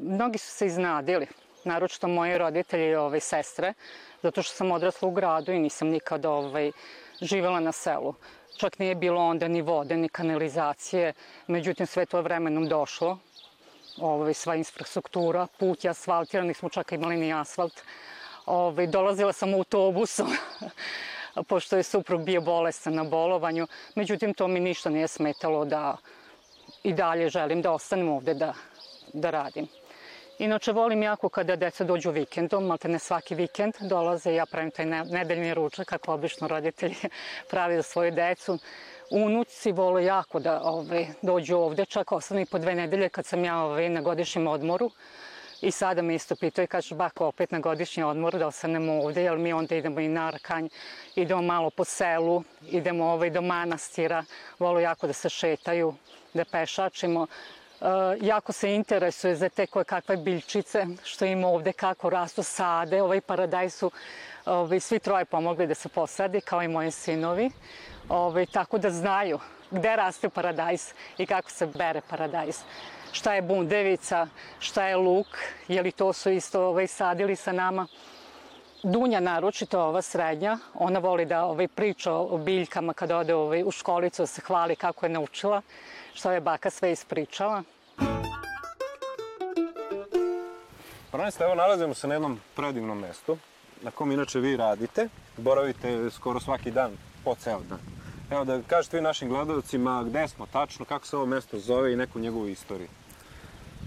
mnogi 0.00 0.38
su 0.38 0.50
se 0.50 0.66
iznadili, 0.66 1.26
naročito 1.64 2.08
moji 2.08 2.38
roditelji 2.38 2.88
i 2.88 2.94
ove 2.94 3.20
sestre, 3.20 3.74
zato 4.22 4.42
što 4.42 4.54
sam 4.54 4.72
odrasla 4.72 5.08
u 5.08 5.10
gradu 5.10 5.52
i 5.52 5.58
nisam 5.58 5.88
nikada 5.88 6.30
ovaj, 6.30 6.72
živela 7.20 7.60
na 7.60 7.72
selu. 7.72 8.14
Čak 8.56 8.78
nije 8.78 8.94
bilo 8.94 9.20
onda 9.20 9.48
ni 9.48 9.62
vode, 9.62 9.96
ni 9.96 10.08
kanalizacije, 10.08 11.12
međutim 11.46 11.86
sve 11.86 12.06
to 12.06 12.22
vremenom 12.22 12.68
došlo. 12.68 13.18
Ovaj, 13.98 14.34
sva 14.34 14.56
infrastruktura, 14.56 15.46
put 15.58 15.84
je 15.84 15.90
asfaltiran, 15.90 16.46
nismo 16.46 16.68
čak 16.68 16.92
imali 16.92 17.16
ni 17.16 17.32
asfalt. 17.32 17.82
Ovaj, 18.46 18.86
dolazila 18.86 19.32
sam 19.32 19.54
autobusom, 19.54 20.28
pošto 21.48 21.76
je 21.76 21.82
suprug 21.82 22.24
bio 22.24 22.40
bolestan 22.40 22.94
na 22.94 23.04
bolovanju. 23.04 23.66
Međutim, 23.94 24.34
to 24.34 24.48
mi 24.48 24.60
ništa 24.60 24.90
nije 24.90 25.08
smetalo 25.08 25.64
da 25.64 25.96
i 26.82 26.92
dalje 26.92 27.28
želim 27.28 27.62
da 27.62 27.72
ostanem 27.72 28.08
ovde, 28.08 28.34
da 28.34 28.54
da 29.12 29.30
radim. 29.30 29.66
Inače, 30.38 30.72
volim 30.72 31.02
jako 31.02 31.28
kada 31.28 31.56
deca 31.56 31.84
dođu 31.84 32.10
vikendom, 32.10 32.66
malte 32.66 32.88
ne 32.88 32.98
svaki 32.98 33.34
vikend 33.34 33.74
dolaze, 33.80 34.34
ja 34.34 34.46
pravim 34.46 34.70
taj 34.70 34.86
nedeljni 34.86 35.54
ručak, 35.54 35.86
kako 35.86 36.14
obično 36.14 36.48
roditelji 36.48 36.96
pravi 37.50 37.76
za 37.76 37.82
svoju 37.82 38.10
decu. 38.10 38.58
Unuci 39.10 39.72
vole 39.72 40.04
jako 40.04 40.40
da 40.40 40.60
ove, 40.62 40.78
ovaj, 40.78 41.06
dođu 41.22 41.56
ovde, 41.56 41.84
čak 41.84 42.12
ostane 42.12 42.42
i 42.42 42.46
po 42.46 42.58
dve 42.58 42.74
nedelje 42.74 43.08
kad 43.08 43.26
sam 43.26 43.44
ja 43.44 43.58
ove, 43.58 43.72
ovaj, 43.72 43.88
na 43.88 44.00
godišnjem 44.00 44.46
odmoru. 44.46 44.90
I 45.62 45.70
sada 45.70 46.02
me 46.02 46.14
isto 46.14 46.36
pitao 46.36 46.62
i 46.64 46.66
kaže, 46.66 46.94
bako, 46.94 47.26
opet 47.26 47.50
na 47.50 47.58
godišnji 47.60 48.02
odmor 48.02 48.38
da 48.38 48.46
ostanemo 48.46 48.92
ovde, 48.92 49.22
jer 49.22 49.38
mi 49.38 49.52
onda 49.52 49.74
idemo 49.74 50.00
i 50.00 50.08
na 50.08 50.26
Arkanj, 50.26 50.68
idemo 51.14 51.42
malo 51.42 51.70
po 51.70 51.84
selu, 51.84 52.42
idemo 52.70 53.04
ovaj, 53.04 53.30
do 53.30 53.40
manastira, 53.40 54.24
vole 54.58 54.82
jako 54.82 55.06
da 55.06 55.12
se 55.12 55.28
šetaju, 55.28 55.94
da 56.34 56.44
pešačimo. 56.44 57.26
Uh, 57.80 57.88
jako 58.20 58.52
se 58.52 58.74
interesuje 58.74 59.36
za 59.36 59.48
te 59.48 59.66
koje 59.66 59.84
kakve 59.84 60.16
biljčice 60.16 60.86
što 61.04 61.24
ima 61.24 61.48
ovde, 61.48 61.72
kako 61.72 62.10
rastu 62.10 62.42
sade. 62.42 63.02
Ovaj 63.02 63.20
paradaj 63.20 63.70
su 63.70 63.90
ovaj, 64.46 64.80
svi 64.80 64.98
troje 64.98 65.24
pomogli 65.24 65.66
da 65.66 65.74
se 65.74 65.88
posadi, 65.88 66.40
kao 66.40 66.62
i 66.62 66.68
moji 66.68 66.90
sinovi. 66.90 67.50
Ovaj, 68.08 68.46
tako 68.46 68.78
da 68.78 68.90
znaju 68.90 69.38
gde 69.70 69.96
raste 69.96 70.28
paradajs 70.28 70.94
i 71.18 71.26
kako 71.26 71.50
se 71.50 71.66
bere 71.66 72.00
paradajs. 72.10 72.64
Šta 73.12 73.34
je 73.34 73.42
bundevica, 73.42 74.26
šta 74.58 74.86
je 74.86 74.96
luk, 74.96 75.26
je 75.68 75.82
li 75.82 75.92
to 75.92 76.12
su 76.12 76.30
isto 76.30 76.62
ovaj, 76.66 76.86
sadili 76.86 77.36
sa 77.36 77.52
nama. 77.52 77.86
Dunja 78.82 79.20
naročito 79.20 79.80
ova 79.80 80.02
srednja, 80.02 80.58
ona 80.74 80.98
voli 80.98 81.24
da 81.24 81.44
ovaj, 81.44 81.68
priča 81.68 82.12
o 82.12 82.38
biljkama 82.38 82.92
kada 82.92 83.18
ode 83.18 83.34
ovaj, 83.34 83.62
u 83.66 83.70
školicu, 83.70 84.22
da 84.22 84.26
se 84.26 84.40
hvali 84.40 84.76
kako 84.76 85.06
je 85.06 85.10
naučila, 85.10 85.62
što 86.14 86.30
je 86.32 86.40
baka 86.40 86.70
sve 86.70 86.92
ispričala. 86.92 87.62
Prvenstvo, 91.12 91.46
evo 91.46 91.54
nalazimo 91.54 91.94
se 91.94 92.08
na 92.08 92.14
jednom 92.14 92.40
predivnom 92.56 92.98
mestu, 92.98 93.38
na 93.82 93.90
kom 93.90 94.12
inače 94.12 94.40
vi 94.40 94.56
radite, 94.56 95.08
boravite 95.36 96.10
skoro 96.10 96.40
svaki 96.40 96.70
dan, 96.70 96.96
po 97.24 97.34
ceo 97.34 97.60
dan. 97.68 97.78
Evo 98.30 98.44
da 98.44 98.62
kažete 98.66 98.96
vi 98.96 99.02
našim 99.02 99.28
gledalcima 99.28 100.02
gde 100.02 100.28
smo 100.28 100.46
tačno, 100.46 100.84
kako 100.84 101.06
se 101.06 101.16
ovo 101.16 101.26
mesto 101.26 101.58
zove 101.58 101.92
i 101.92 101.96
neku 101.96 102.18
njegovu 102.18 102.48
istoriju. 102.48 102.88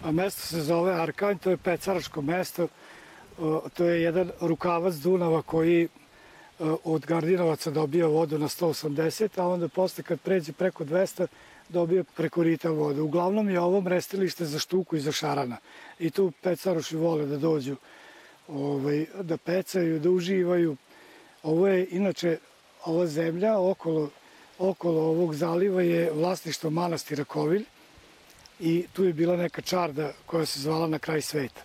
A 0.05 0.11
mesto 0.11 0.41
se 0.41 0.61
zove 0.61 0.93
Arkanj, 0.93 1.37
to 1.37 1.49
je 1.49 1.57
pecaraško 1.57 2.21
mesto, 2.21 2.67
to 3.73 3.85
je 3.85 4.01
jedan 4.01 4.31
rukavac 4.41 4.93
Dunava 4.95 5.41
koji 5.41 5.87
od 6.83 7.05
Gardinovaca 7.05 7.71
dobija 7.71 8.07
vodu 8.07 8.37
na 8.37 8.47
180, 8.47 9.39
a 9.41 9.47
onda 9.47 9.67
posle 9.67 10.03
kad 10.03 10.19
pređe 10.19 10.53
preko 10.53 10.85
200 10.85 11.27
dobije 11.69 12.03
preko 12.03 12.43
rita 12.43 12.69
vodu. 12.69 13.03
Uglavnom 13.03 13.49
je 13.49 13.59
ovo 13.59 13.81
mrestilište 13.81 14.45
za 14.45 14.59
štuku 14.59 14.95
i 14.95 14.99
za 14.99 15.11
šarana. 15.11 15.57
I 15.99 16.09
tu 16.09 16.31
pecaroši 16.41 16.95
vole 16.95 17.25
da 17.25 17.37
dođu 17.37 17.75
ovaj, 18.47 19.05
da 19.21 19.37
pecaju, 19.37 19.99
da 19.99 20.09
uživaju. 20.09 20.75
Ovo 21.43 21.67
je, 21.67 21.87
inače, 21.91 22.37
ova 22.85 23.07
zemlja 23.07 23.57
okolo, 23.59 24.09
okolo 24.59 25.01
ovog 25.01 25.35
zaliva 25.35 25.81
je 25.81 26.11
vlasništvo 26.11 26.69
manastira 26.69 27.23
Kovilj 27.23 27.65
i 28.59 28.85
tu 28.93 29.03
je 29.03 29.13
bila 29.13 29.35
neka 29.37 29.61
čarda 29.61 30.11
koja 30.25 30.45
se 30.45 30.59
zvala 30.59 30.87
na 30.87 30.99
kraj 30.99 31.21
sveta. 31.21 31.61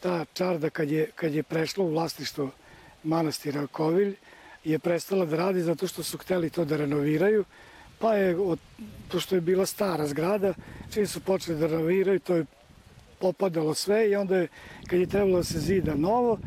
Ta 0.00 0.24
čarda 0.24 0.70
kad 0.70 0.90
je, 0.90 1.10
kad 1.14 1.34
je 1.34 1.42
prešla 1.42 1.84
u 1.84 1.90
vlasništvo 1.90 2.50
manastira 3.02 3.66
Kovilj 3.66 4.14
je 4.64 4.78
prestala 4.78 5.24
da 5.24 5.36
radi 5.36 5.62
zato 5.62 5.86
što 5.86 6.02
su 6.02 6.18
hteli 6.18 6.50
to 6.50 6.64
da 6.64 6.76
renoviraju 6.76 7.44
pa 7.98 8.14
je, 8.14 8.36
od, 8.36 8.58
pošto 9.12 9.34
je 9.34 9.40
bila 9.40 9.66
stara 9.66 10.06
zgrada, 10.06 10.54
čim 10.92 11.06
su 11.06 11.20
počeli 11.20 11.58
da 11.58 11.66
renoviraju, 11.66 12.18
to 12.18 12.36
je 12.36 12.44
popadalo 13.18 13.74
sve 13.74 14.10
i 14.10 14.16
onda 14.16 14.36
je, 14.36 14.48
kad 14.86 15.00
je 15.00 15.06
trebalo 15.06 15.36
da 15.36 15.44
se 15.44 15.60
zida 15.60 15.94
novo, 15.94 16.38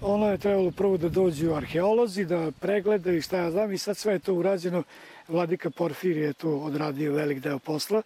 ono 0.00 0.30
je 0.30 0.38
trebalo 0.38 0.70
prvo 0.70 0.96
da 0.96 1.08
dođu 1.08 1.52
arheolozi, 1.54 2.24
da 2.24 2.50
pregledaju 2.60 3.22
šta 3.22 3.36
ja 3.36 3.50
znam 3.50 3.72
i 3.72 3.78
sad 3.78 3.96
sve 3.96 4.12
je 4.12 4.18
to 4.18 4.34
urađeno. 4.34 4.82
Vladika 5.28 5.70
Porfir 5.70 6.16
je 6.16 6.32
tu 6.32 6.64
odradio 6.64 7.12
velik 7.12 7.40
deo 7.40 7.58
posla 7.58 8.02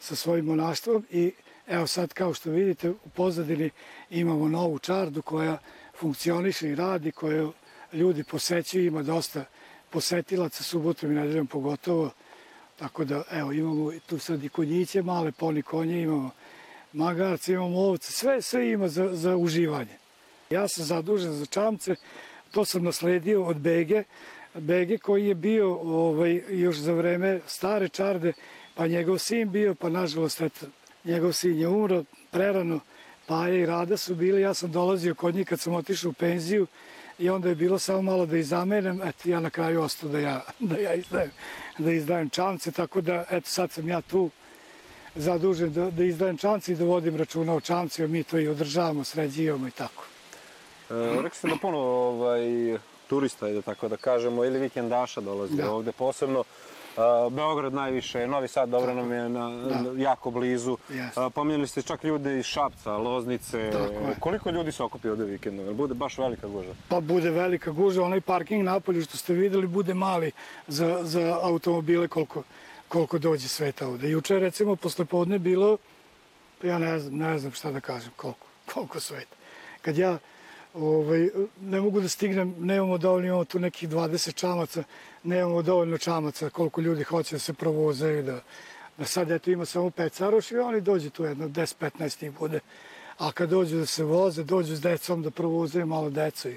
sa 0.00 0.16
svojim 0.16 0.44
monaštvom 0.44 1.04
i 1.10 1.32
evo 1.66 1.86
sad 1.86 2.12
kao 2.12 2.34
što 2.34 2.50
vidite 2.50 2.90
u 2.90 3.08
pozadini 3.14 3.70
imamo 4.10 4.48
novu 4.48 4.78
čardu 4.78 5.22
koja 5.22 5.58
funkcioniše 5.98 6.68
i 6.68 6.74
radi, 6.74 7.12
koju 7.12 7.52
ljudi 7.92 8.24
posećuju, 8.24 8.86
ima 8.86 9.02
dosta 9.02 9.44
posetilaca 9.90 10.62
subotom 10.62 11.10
i 11.10 11.14
nedeljom 11.14 11.46
pogotovo 11.46 12.10
Tako 12.76 13.04
da, 13.04 13.22
evo, 13.30 13.52
imamo 13.52 13.92
tu 14.06 14.18
sad 14.18 14.44
i 14.44 14.48
konjiće, 14.48 15.02
male 15.02 15.32
poni 15.32 15.62
konje, 15.62 16.02
imamo 16.02 16.30
magarce, 16.92 17.52
imamo 17.52 17.78
ovce, 17.78 18.12
sve, 18.12 18.42
sve 18.42 18.70
ima 18.70 18.88
za, 18.88 19.14
za 19.14 19.36
uživanje. 19.36 19.96
Ja 20.50 20.68
sam 20.68 20.84
zadužen 20.84 21.32
za 21.32 21.46
čamce, 21.46 21.94
to 22.50 22.64
sam 22.64 22.84
nasledio 22.84 23.44
od 23.44 23.56
Bege, 23.56 24.04
Bege 24.54 24.98
koji 24.98 25.26
je 25.26 25.34
bio 25.34 25.74
ovaj, 25.74 26.42
još 26.48 26.76
za 26.76 26.92
vreme 26.92 27.40
stare 27.46 27.88
čarde, 27.88 28.32
pa 28.76 28.86
njegov 28.86 29.18
sin 29.18 29.50
bio, 29.50 29.74
pa 29.74 29.88
nažalost, 29.88 30.40
eto, 30.40 30.66
njegov 31.04 31.32
sin 31.32 31.58
je 31.58 31.68
umro 31.68 32.04
prerano, 32.30 32.80
pa 33.26 33.46
je 33.48 33.62
i 33.62 33.66
Rada 33.66 33.96
su 33.96 34.14
bili, 34.14 34.42
ja 34.42 34.54
sam 34.54 34.72
dolazio 34.72 35.14
kod 35.14 35.34
njih 35.34 35.46
kad 35.48 35.60
sam 35.60 35.74
otišao 35.74 36.10
u 36.10 36.12
penziju, 36.12 36.66
i 37.18 37.30
onda 37.30 37.48
je 37.48 37.54
bilo 37.54 37.78
samo 37.78 38.02
malo 38.02 38.26
da 38.26 38.36
izamenem, 38.36 39.00
eto 39.04 39.28
ja 39.28 39.40
na 39.40 39.50
kraju 39.50 39.82
ostao 39.82 40.08
da 40.08 40.18
ja, 40.18 40.44
da 40.70 40.76
ja 40.76 40.94
izdajem, 40.94 41.30
da 41.78 41.92
izdajem 41.92 42.30
čamce, 42.30 42.72
tako 42.72 43.00
da 43.00 43.24
eto 43.30 43.50
sad 43.50 43.70
sam 43.70 43.88
ja 43.88 44.00
tu 44.00 44.30
zadužen 45.14 45.72
da, 45.72 45.90
da 45.90 46.04
izdajem 46.04 46.36
čamce 46.36 46.72
i 46.72 46.76
da 46.76 46.84
vodim 46.84 47.16
računa 47.16 47.54
o 47.54 47.60
čamcima, 47.60 48.08
mi 48.08 48.22
to 48.22 48.38
i 48.38 48.48
održavamo, 48.48 49.04
sređivamo 49.04 49.68
i 49.68 49.70
tako. 49.70 50.04
E, 50.90 51.22
rekli 51.22 51.38
ste 51.38 51.48
da 51.48 51.56
puno 51.62 51.78
ovaj, 51.78 52.78
turista, 53.08 53.48
da 53.48 53.62
tako 53.62 53.88
da 53.88 53.96
kažemo, 53.96 54.44
ili 54.44 54.58
vikendaša 54.58 55.20
dolazi 55.20 55.56
da. 55.56 55.70
ovde, 55.70 55.92
posebno 55.92 56.44
Beograd 57.30 57.74
najviše, 57.74 58.26
Novi 58.26 58.48
Sad 58.48 58.68
dobro 58.68 58.94
nam 58.94 59.12
je 59.12 59.28
na, 59.28 59.50
da. 59.50 60.02
jako 60.02 60.30
blizu. 60.30 60.76
Yes. 60.90 61.30
Pominjali 61.30 61.66
ste 61.66 61.82
čak 61.82 62.04
ljude 62.04 62.38
iz 62.38 62.44
Šapca, 62.44 62.96
Loznice. 62.96 63.72
Koliko 64.20 64.50
ljudi 64.50 64.72
se 64.72 64.82
okupi 64.82 65.08
ovde 65.08 65.24
vikendom? 65.24 65.76
Bude 65.76 65.94
baš 65.94 66.18
velika 66.18 66.48
guža? 66.48 66.70
Pa 66.88 67.00
bude 67.00 67.30
velika 67.30 67.70
guža. 67.70 68.02
Onaj 68.02 68.20
parking 68.20 68.64
napolju 68.64 69.02
što 69.02 69.16
ste 69.16 69.34
videli 69.34 69.66
bude 69.66 69.94
mali 69.94 70.32
za, 70.66 70.98
za 71.02 71.38
automobile 71.42 72.08
koliko, 72.08 72.42
koliko 72.88 73.18
dođe 73.18 73.48
sveta 73.48 73.88
ovde. 73.88 74.10
Juče 74.10 74.38
recimo 74.38 74.76
posle 74.76 75.04
podne 75.04 75.38
bilo, 75.38 75.76
ja 76.62 76.78
ne 76.78 76.98
znam, 76.98 77.18
ne 77.18 77.38
znam 77.38 77.52
šta 77.52 77.70
da 77.70 77.80
kažem, 77.80 78.10
koliko, 78.16 78.46
koliko 78.74 79.00
sveta. 79.00 79.36
Kad 79.82 79.98
ja 79.98 80.18
ovaj, 80.76 81.28
ne 81.60 81.80
mogu 81.80 82.00
da 82.00 82.08
stignem, 82.08 82.54
nemamo 82.58 82.98
dovoljno, 82.98 83.26
imamo 83.26 83.44
tu 83.44 83.58
nekih 83.58 83.88
20 83.88 84.34
čamaca, 84.34 84.82
nemamo 85.22 85.62
dovoljno 85.62 85.98
čamaca 85.98 86.50
koliko 86.50 86.80
ljudi 86.80 87.04
hoće 87.04 87.34
da 87.34 87.38
se 87.38 87.52
provozaju, 87.52 88.22
da, 88.22 88.40
da 88.98 89.04
sad 89.04 89.30
eto 89.30 89.50
ima 89.50 89.64
samo 89.64 89.90
pet 89.90 90.12
caroš 90.12 90.50
i 90.50 90.56
oni 90.56 90.80
dođu 90.80 91.10
tu 91.10 91.24
jedno 91.24 91.48
10-15 91.48 92.22
njih 92.22 92.32
bude. 92.38 92.60
A 93.18 93.32
kad 93.32 93.50
dođu 93.50 93.76
da 93.76 93.86
se 93.86 94.04
voze, 94.04 94.44
dođu 94.44 94.76
s 94.76 94.80
decom 94.80 95.22
da 95.22 95.30
provozaju 95.30 95.86
malo 95.86 96.10
decu. 96.10 96.48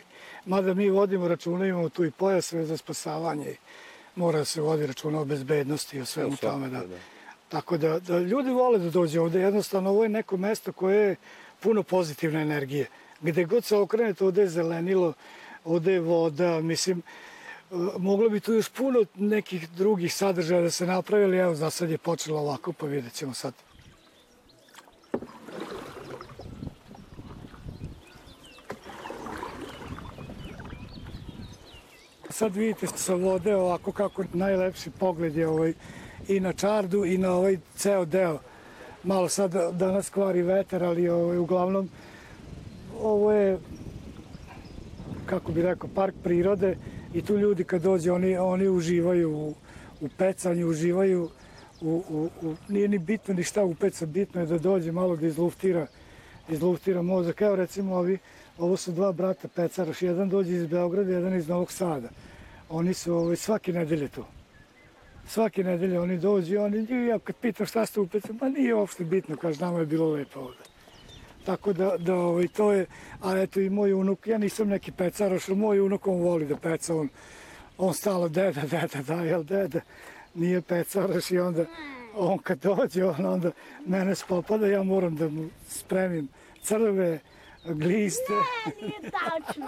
Mada 0.46 0.74
mi 0.74 0.90
vodimo 0.90 1.28
računa, 1.28 1.66
imamo 1.66 1.90
tu 1.90 2.06
i 2.06 2.12
pojasve 2.12 2.66
za 2.66 2.78
spasavanje 2.78 3.52
i 3.52 3.56
mora 4.16 4.40
da 4.40 4.46
se 4.46 4.62
vodi 4.62 4.88
računa 4.88 5.22
o 5.22 5.26
bezbednosti 5.26 5.98
i 5.98 6.02
o 6.02 6.06
svemu 6.06 6.38
tome. 6.38 6.70
Da. 6.70 6.80
da. 6.80 6.98
Tako 7.50 7.78
da, 7.78 8.00
da 8.00 8.20
ljudi 8.20 8.50
vole 8.50 8.80
da 8.80 8.90
dođe 8.90 9.20
ovde. 9.20 9.40
Jednostavno, 9.40 9.90
ovo 9.90 10.04
je 10.04 10.10
neko 10.10 10.38
mesto 10.38 10.72
koje 10.72 11.10
je 11.10 11.16
puno 11.60 11.84
pozitivne 11.84 12.42
energije. 12.42 12.88
Gde 13.22 13.46
god 13.46 13.64
se 13.66 13.78
okrenete, 13.78 14.26
ovde 14.26 14.42
je 14.42 14.50
zelenilo, 14.50 15.14
ovde 15.66 15.94
je 15.94 16.00
voda, 16.00 16.62
mislim, 16.62 17.02
moglo 17.98 18.30
bi 18.30 18.40
tu 18.40 18.54
još 18.54 18.70
puno 18.70 19.06
nekih 19.16 19.70
drugih 19.70 20.14
sadržaja 20.14 20.62
da 20.62 20.72
se 20.72 20.86
napravi, 20.86 21.24
ali 21.24 21.38
evo, 21.38 21.56
za 21.56 21.70
sad 21.70 21.90
je 21.90 21.98
počelo 21.98 22.40
ovako, 22.40 22.74
pa 22.74 22.86
vidjet 22.86 23.14
ćemo 23.14 23.34
sad. 23.34 23.54
Sad 32.30 32.56
vidite 32.56 32.88
sa 32.88 33.14
vode 33.14 33.56
ovako 33.56 33.92
kako 33.92 34.24
najlepši 34.34 34.90
pogled 34.90 35.36
je 35.36 35.48
ovaj 35.48 35.74
i 36.28 36.40
na 36.40 36.54
čardu 36.54 37.06
i 37.06 37.18
na 37.18 37.32
ovaj 37.32 37.58
ceo 37.76 38.06
deo. 38.06 38.40
Malo 39.04 39.30
sad 39.30 39.52
danas 39.72 40.10
kvari 40.10 40.42
vetar, 40.42 40.84
ali 40.84 41.10
ovaj, 41.10 41.38
uglavnom 41.38 41.90
ovo 43.02 43.32
je, 43.32 43.60
kako 45.26 45.52
bi 45.52 45.62
rekao, 45.62 45.90
park 45.96 46.16
prirode 46.24 46.78
i 47.14 47.22
tu 47.22 47.38
ljudi 47.38 47.64
kad 47.64 47.82
dođe, 47.82 48.12
oni, 48.12 48.38
oni 48.38 48.68
uživaju 48.68 49.38
u, 49.38 49.54
u 50.02 50.10
pecanju, 50.18 50.68
uživaju 50.68 51.30
u, 51.82 52.04
u, 52.10 52.30
u, 52.42 52.56
nije 52.68 52.88
ni 52.88 52.98
bitno 52.98 53.34
ni 53.34 53.44
šta 53.44 53.64
upeca, 53.64 54.06
bitno 54.06 54.42
je 54.42 54.48
da 54.48 54.58
dođe 54.58 54.92
malo 54.92 55.16
da 55.16 55.28
izluftira, 55.28 55.88
izluftira 56.50 57.02
mozak. 57.02 57.42
Evo 57.42 57.56
recimo 57.56 57.96
ovi, 57.96 58.18
ovo 58.58 58.78
su 58.78 58.92
dva 58.92 59.12
brata 59.12 59.48
pecaraš, 59.48 60.02
jedan 60.02 60.30
dođe 60.30 60.56
iz 60.56 60.68
Beograda, 60.68 61.12
jedan 61.12 61.36
iz 61.36 61.48
Novog 61.48 61.72
Sada. 61.72 62.10
Oni 62.70 62.94
su 62.94 63.14
ovaj, 63.14 63.36
svake 63.36 63.74
nedelje 63.74 64.08
tu. 64.08 64.24
Svake 65.28 65.64
nedelje 65.64 66.00
oni 66.00 66.18
dođu 66.18 66.54
i 66.54 66.58
oni, 66.58 67.08
ja 67.08 67.20
kad 67.20 67.36
pitam 67.36 67.66
šta 67.66 67.86
ste 67.86 68.00
upecali, 68.00 68.38
ma 68.42 68.50
nije 68.50 68.76
uopšte 68.76 69.04
bitno, 69.04 69.38
kaže, 69.38 69.62
nama 69.62 69.80
je 69.80 69.86
bilo 69.86 70.10
lepo 70.12 70.40
ovde. 70.40 70.69
Tako 71.50 71.74
da, 71.74 71.98
da 71.98 72.16
ovaj, 72.16 72.48
to 72.48 72.72
je, 72.72 72.86
a 73.22 73.38
eto 73.38 73.60
i 73.60 73.70
moj 73.70 73.94
unuk, 73.94 74.28
ja 74.28 74.38
nisam 74.38 74.68
neki 74.68 74.92
pecaraš, 74.92 75.50
ali 75.50 75.58
moj 75.58 75.80
unuk 75.80 76.08
on 76.08 76.22
voli 76.22 76.46
da 76.46 76.56
peca, 76.58 76.96
on, 76.96 77.10
on 77.78 77.94
stalo 77.94 78.30
deda, 78.30 78.62
deda, 78.62 79.02
da, 79.08 79.14
jel 79.14 79.44
deda, 79.44 79.80
nije 80.34 80.62
pecaraš 80.62 81.32
i 81.32 81.40
onda 81.40 81.66
on 82.16 82.38
kad 82.38 82.60
dođe, 82.60 83.06
on 83.06 83.26
onda 83.26 83.52
mene 83.86 84.16
spopada, 84.16 84.68
ja 84.68 84.84
moram 84.84 85.16
da 85.16 85.30
mu 85.30 85.50
spremim 85.68 86.28
crve, 86.64 87.20
gliste. 87.66 88.34
Ne, 88.66 88.88
nije 88.88 89.12
tačno. 89.12 89.68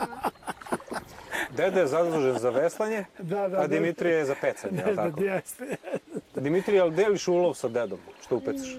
Deda 1.57 1.79
je 1.79 1.87
zadužen 1.87 2.39
za 2.39 2.49
veslanje, 2.49 3.05
Da, 3.19 3.47
da, 3.47 3.57
a 3.57 3.67
da. 3.67 3.67
Dimitrije 3.67 4.15
je 4.15 4.25
za 4.25 4.35
pecanje, 4.41 4.83
Ne, 4.85 4.93
da, 4.93 5.09
tako? 5.09 5.23
jeste. 5.23 5.75
Dimitrije, 6.35 6.81
ali 6.81 6.95
deliš 6.95 7.27
ulov 7.27 7.53
sa 7.53 7.67
dedom, 7.67 7.99
što 8.21 8.35
upecaš? 8.35 8.77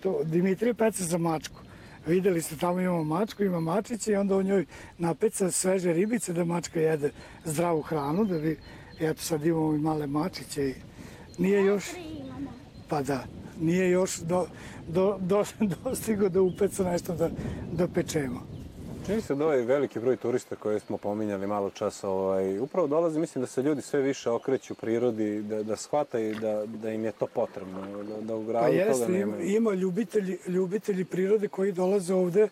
To, 0.00 0.20
Dimitrije 0.24 0.74
peca 0.74 1.04
za 1.04 1.18
mačku. 1.18 1.65
Videli 2.06 2.42
ste, 2.42 2.56
tamo 2.56 2.80
imamo 2.80 3.04
mačku, 3.04 3.42
ima 3.42 3.60
mačiće 3.60 4.12
i 4.12 4.16
onda 4.16 4.36
u 4.36 4.42
njoj 4.42 4.66
napeca 4.98 5.50
sveže 5.50 5.92
ribice 5.92 6.32
da 6.32 6.44
mačka 6.44 6.80
jede 6.80 7.10
zdravu 7.44 7.82
hranu, 7.82 8.24
da 8.24 8.38
bi, 8.38 8.58
eto 9.00 9.22
sad 9.22 9.46
imamo 9.46 9.74
i 9.74 9.78
male 9.78 10.06
mačiće 10.06 10.68
i 10.68 10.74
nije 11.38 11.64
još, 11.64 11.84
pa 12.88 13.02
da, 13.02 13.24
nije 13.60 13.90
još 13.90 14.18
do, 14.18 14.46
do, 14.88 15.18
do, 15.20 15.44
dostigo 15.84 16.28
da 16.28 16.42
upeca 16.42 16.84
nešto 16.84 17.14
da, 17.14 17.30
da 17.72 17.88
pečemo. 17.88 18.55
Čini 19.06 19.20
se 19.20 19.34
da 19.34 19.44
ovaj 19.44 19.62
veliki 19.62 20.00
broj 20.00 20.16
turista 20.16 20.56
koje 20.56 20.80
smo 20.80 20.96
pominjali 20.96 21.46
malo 21.46 21.70
čas, 21.70 22.04
ovaj, 22.04 22.58
upravo 22.58 22.86
dolazi, 22.86 23.18
mislim 23.18 23.42
da 23.42 23.46
se 23.46 23.62
ljudi 23.62 23.82
sve 23.82 24.00
više 24.00 24.30
okreću 24.30 24.74
prirodi, 24.74 25.42
da, 25.42 25.62
da 25.62 25.76
shvataju 25.76 26.34
da, 26.34 26.66
da 26.66 26.90
im 26.90 27.04
je 27.04 27.12
to 27.12 27.26
potrebno, 27.26 28.02
da, 28.02 28.20
da 28.20 28.36
u 28.36 28.44
Pa 28.44 28.50
gradu 28.50 28.66
toga 28.66 28.76
jeste, 28.76 29.04
ima, 29.04 29.36
nema. 29.36 29.42
ima 29.42 29.72
ljubitelji, 29.72 30.38
ljubitelji 30.46 31.04
prirode 31.04 31.48
koji 31.48 31.72
dolaze 31.72 32.14
ovde 32.14 32.48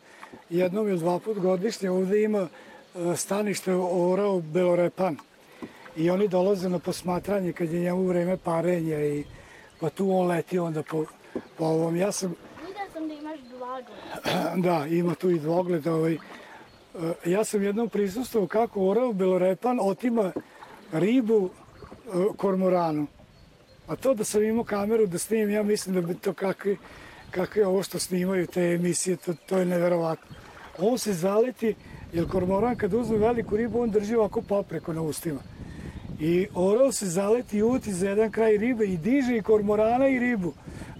jednom 0.51 0.89
ili 0.89 0.99
dva 0.99 1.19
put 1.19 1.39
godišnje. 1.39 1.91
Ovde 1.91 2.23
ima 2.23 2.49
e, 2.95 3.17
stanište 3.17 3.75
orao 3.75 4.41
Belorepan 4.41 5.17
i 5.97 6.11
oni 6.11 6.29
dolaze 6.29 6.69
na 6.69 6.79
posmatranje 6.79 7.53
kad 7.53 7.73
je 7.73 7.81
njemu 7.81 8.07
vreme 8.07 8.37
parenja 8.37 9.07
i 9.07 9.25
pa 9.81 9.91
tu 9.91 10.11
on 10.11 10.27
leti 10.27 10.59
onda 10.59 10.83
po, 10.83 11.05
po 11.59 11.65
ovom. 11.65 11.97
Ja 11.97 12.13
sam, 12.13 12.35
Vidio 12.67 12.83
sam 12.93 13.09
da 13.09 13.15
imaš 13.15 13.41
dva 13.41 13.83
gleda. 13.83 14.57
da, 14.69 14.87
ima 14.87 15.15
tu 15.15 15.31
i 15.31 15.39
dvogled. 15.39 15.87
Ovaj, 15.87 16.19
ja 17.25 17.45
sam 17.45 17.63
jednom 17.63 17.89
prisustvovao 17.89 18.49
kako 18.49 18.89
orao 18.89 19.13
Belorepan 19.13 19.79
otima 19.83 20.33
ribu 20.93 21.51
e, 21.51 22.11
kormoranu. 22.37 23.07
A 23.87 23.97
to 23.97 24.15
da 24.15 24.25
sam 24.25 24.43
imao 24.43 24.65
kameru 24.65 25.07
da 25.07 25.19
snimim, 25.19 25.51
ja 25.51 25.63
mislim 25.63 25.95
da 25.95 26.01
bi 26.01 26.15
to 26.15 26.33
kakvi, 26.33 26.77
kakvi 27.31 27.63
ovo 27.63 27.83
što 27.83 27.99
snimaju 27.99 28.47
te 28.47 28.63
emisije, 28.63 29.17
to, 29.17 29.35
to 29.47 29.59
je 29.59 29.65
neverovatno. 29.65 30.37
On 30.79 30.99
se 30.99 31.13
zaleti, 31.13 31.75
jer 32.13 32.29
kormoran 32.29 32.77
kad 32.77 32.95
uzme 32.95 33.17
veliku 33.17 33.57
ribu, 33.57 33.81
on 33.81 33.91
drži 33.91 34.15
ovako 34.15 34.43
papreko 34.43 34.93
na 34.93 35.03
ustima. 35.03 35.41
I 36.21 36.47
orao 36.55 36.93
se 36.93 37.07
zaleti 37.07 37.59
i 37.59 37.63
uti 37.63 37.93
za 37.93 38.09
jedan 38.09 38.31
kraj 38.31 38.57
ribe 38.57 38.85
i 38.85 38.97
diže 38.97 39.37
i 39.37 39.43
kormorana 39.43 40.09
i 40.09 40.19
ribu 40.19 40.53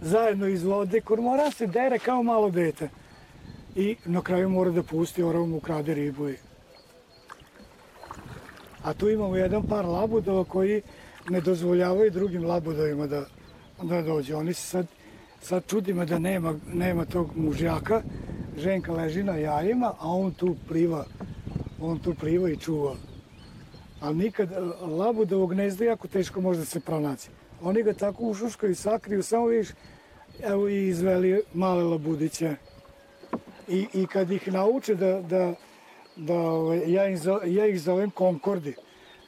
zajedno 0.03 0.49
iz 0.49 0.65
vode. 0.65 1.01
Kormoran 1.01 1.53
se 1.53 1.67
dere 1.67 1.99
kao 1.99 2.23
malo 2.23 2.51
dete. 2.51 2.89
I 3.77 3.97
na 4.05 4.23
kraju 4.23 4.49
mora 4.49 4.71
da 4.71 4.83
pusti, 4.83 5.23
orao 5.23 5.47
mu 5.47 5.57
ukrade 5.57 5.95
ribu. 5.95 6.29
A 8.83 8.95
tu 8.95 9.11
imamo 9.11 9.37
jedan 9.37 9.63
par 9.63 9.85
labudova 9.85 10.45
koji 10.45 10.83
ne 11.29 11.41
dozvoljavaju 11.41 12.11
drugim 12.11 12.45
labudovima 12.45 13.07
da, 13.07 13.25
da 13.83 14.03
dođe. 14.03 14.37
Oni 14.37 14.55
se 14.55 14.67
sad, 14.67 14.87
sad 15.43 15.67
čudimo 15.67 16.05
da 16.05 16.19
nema, 16.19 16.55
nema 16.73 17.05
tog 17.05 17.37
mužjaka. 17.37 18.03
Ženka 18.59 18.93
leži 18.93 19.23
na 19.23 19.37
jajima, 19.37 19.95
a 19.99 20.09
on 20.09 20.33
tu 20.33 20.57
pliva, 20.69 21.05
on 21.81 21.99
tu 21.99 22.15
pliva 22.15 22.51
i 22.51 22.57
čuva. 22.57 22.95
Ali 24.01 24.17
nikad 24.17 24.51
labudovog 24.81 25.51
gnezda 25.55 25.85
jako 25.85 26.09
teško 26.09 26.41
može 26.41 26.59
da 26.59 26.65
se 26.65 26.81
pronaći. 26.81 27.29
Oni 27.63 27.83
ga 27.83 27.93
tako 27.93 28.23
ušuškaju 28.23 28.73
i 28.73 28.75
sakriju, 28.75 29.23
samo 29.23 29.47
vidiš, 29.47 29.69
evo 30.43 30.69
i 30.69 30.89
izveli 30.89 31.43
male 31.55 31.85
labudiće. 31.85 32.57
I, 33.69 33.87
i 33.93 34.07
kad 34.07 34.31
ih 34.31 34.53
nauče 34.53 34.95
da, 34.95 35.21
da, 35.21 35.55
da 36.17 36.35
ovaj, 36.35 36.93
ja, 36.93 37.09
ih 37.09 37.21
ja 37.47 37.67
ih 37.67 37.81
zovem 37.81 38.11
konkordi. 38.11 38.75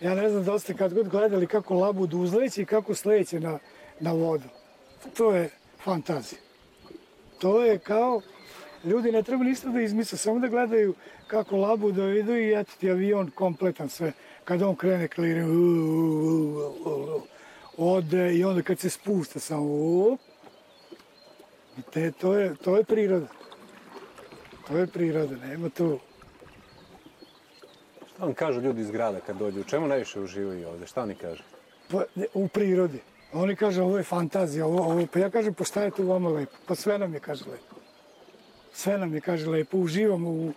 Ja 0.01 0.15
ne 0.15 0.31
znam 0.31 0.45
da 0.45 0.59
ste 0.59 0.75
kad 0.75 0.95
god 0.95 1.09
gledali 1.09 1.47
kako 1.47 1.75
labud 1.75 2.15
uzleće 2.15 2.63
i 2.63 2.67
kako 2.67 2.95
sleće 2.95 3.41
na, 3.41 3.59
na 4.01 4.13
vodu. 4.13 4.49
To 5.17 5.33
je 5.33 5.51
fantazija. 5.85 6.41
To 7.39 7.63
je 7.63 7.79
kao, 7.79 8.21
ljudi 8.85 9.13
ne 9.13 9.23
treba 9.23 9.45
ništa 9.45 9.69
da 9.69 9.81
izmisle, 9.81 10.19
samo 10.19 10.39
da 10.39 10.49
gledaju 10.49 10.95
kako 11.27 11.57
labud 11.57 11.95
da 11.95 12.13
idu 12.13 12.37
i 12.37 12.53
eto 12.53 12.73
ti 12.81 12.91
avion 12.91 13.31
kompletan 13.31 13.89
sve. 13.89 14.13
Kad 14.45 14.63
on 14.63 14.77
krene 14.77 15.09
kliri, 15.09 15.43
ode 17.77 18.35
i 18.35 18.45
onda 18.45 18.63
kad 18.63 18.79
se 18.79 18.91
spušta 18.91 19.41
samo, 19.41 19.65
up, 20.13 20.21
te, 21.93 22.13
to, 22.13 22.35
je, 22.35 22.55
to 22.55 22.77
je 22.77 22.85
priroda. 22.85 23.27
To 24.69 24.79
je 24.79 24.87
priroda, 24.87 25.37
nema 25.37 25.69
tu. 25.69 25.99
Šta 28.15 28.25
vam 28.25 28.35
kažu 28.35 28.61
ljudi 28.61 28.81
iz 28.81 28.91
grada 28.91 29.21
kad 29.21 29.37
dođu? 29.37 29.61
U 29.61 29.65
čemu 29.65 29.87
najviše 29.87 30.21
uživaju 30.21 30.69
ovde? 30.69 30.87
Šta 30.87 31.03
oni 31.03 31.15
kažu? 31.15 31.43
Pa, 31.91 32.03
u 32.35 32.49
prirodi. 32.49 33.01
Oni 33.33 33.57
kažu 33.57 33.83
ovo 33.83 33.97
je 33.99 34.05
fantazija, 34.05 34.67
ovo, 34.67 34.83
ovo, 34.83 35.07
pa 35.13 35.19
ja 35.19 35.31
kažem 35.31 35.55
pa 35.55 35.65
šta 35.65 35.83
je 35.83 35.91
tu 35.91 36.07
vama 36.07 36.29
lepo? 36.29 36.57
Pa 36.67 36.75
sve 36.75 36.99
nam 36.99 37.15
je 37.15 37.21
kaže 37.21 37.45
lepo. 37.51 37.77
Sve 38.73 38.99
nam 38.99 39.15
je 39.15 39.21
kaže 39.21 39.51
lepo, 39.51 39.79
uživamo 39.79 40.31
u, 40.31 40.53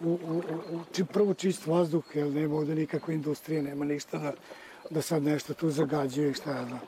u, 0.00 0.08
u, 0.08 0.08
u, 0.08 0.76
u 0.76 0.80
či, 0.92 1.04
prvo 1.04 1.34
čist 1.34 1.66
vazduh, 1.66 2.04
jer 2.14 2.26
nema 2.26 2.54
ovde 2.54 2.74
nikakve 2.74 3.14
industrije, 3.14 3.62
nema 3.62 3.84
ništa 3.84 4.18
da, 4.18 4.32
da 4.90 5.02
sad 5.02 5.22
nešto 5.22 5.54
tu 5.54 5.70
zagađuje 5.70 6.30
i 6.30 6.34
šta 6.34 6.50
ja 6.50 6.64
znam. 6.64 6.80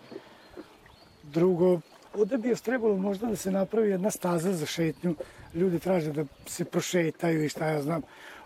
Drugo, 1.22 1.80
ovde 2.14 2.38
bi 2.38 2.48
još 2.48 2.60
trebalo 2.60 2.96
možda 2.96 3.26
da 3.26 3.36
se 3.36 3.50
napravi 3.50 3.90
jedna 3.90 4.10
staza 4.10 4.52
za 4.52 4.66
šetnju, 4.66 5.14
ljudi 5.54 5.78
traže 5.78 6.12
da 6.12 6.24
se 6.46 6.64
prošetaju 6.64 7.44
i 7.44 7.48
šta 7.48 7.66
ja 7.66 7.82
znam. 7.82 8.02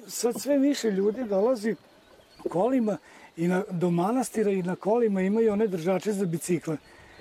Sad 0.06 0.40
sve 0.40 0.58
više 0.58 0.90
ljudi 0.90 1.24
dolazi 1.24 1.74
kolima 2.50 2.96
i 3.36 3.48
na, 3.48 3.62
do 3.70 3.90
manastira 3.90 4.50
i 4.50 4.62
na 4.62 4.76
kolima 4.76 5.22
imaju 5.22 5.52
one 5.52 5.66
držače 5.66 6.12
za 6.12 6.26
bicikle. 6.26 6.76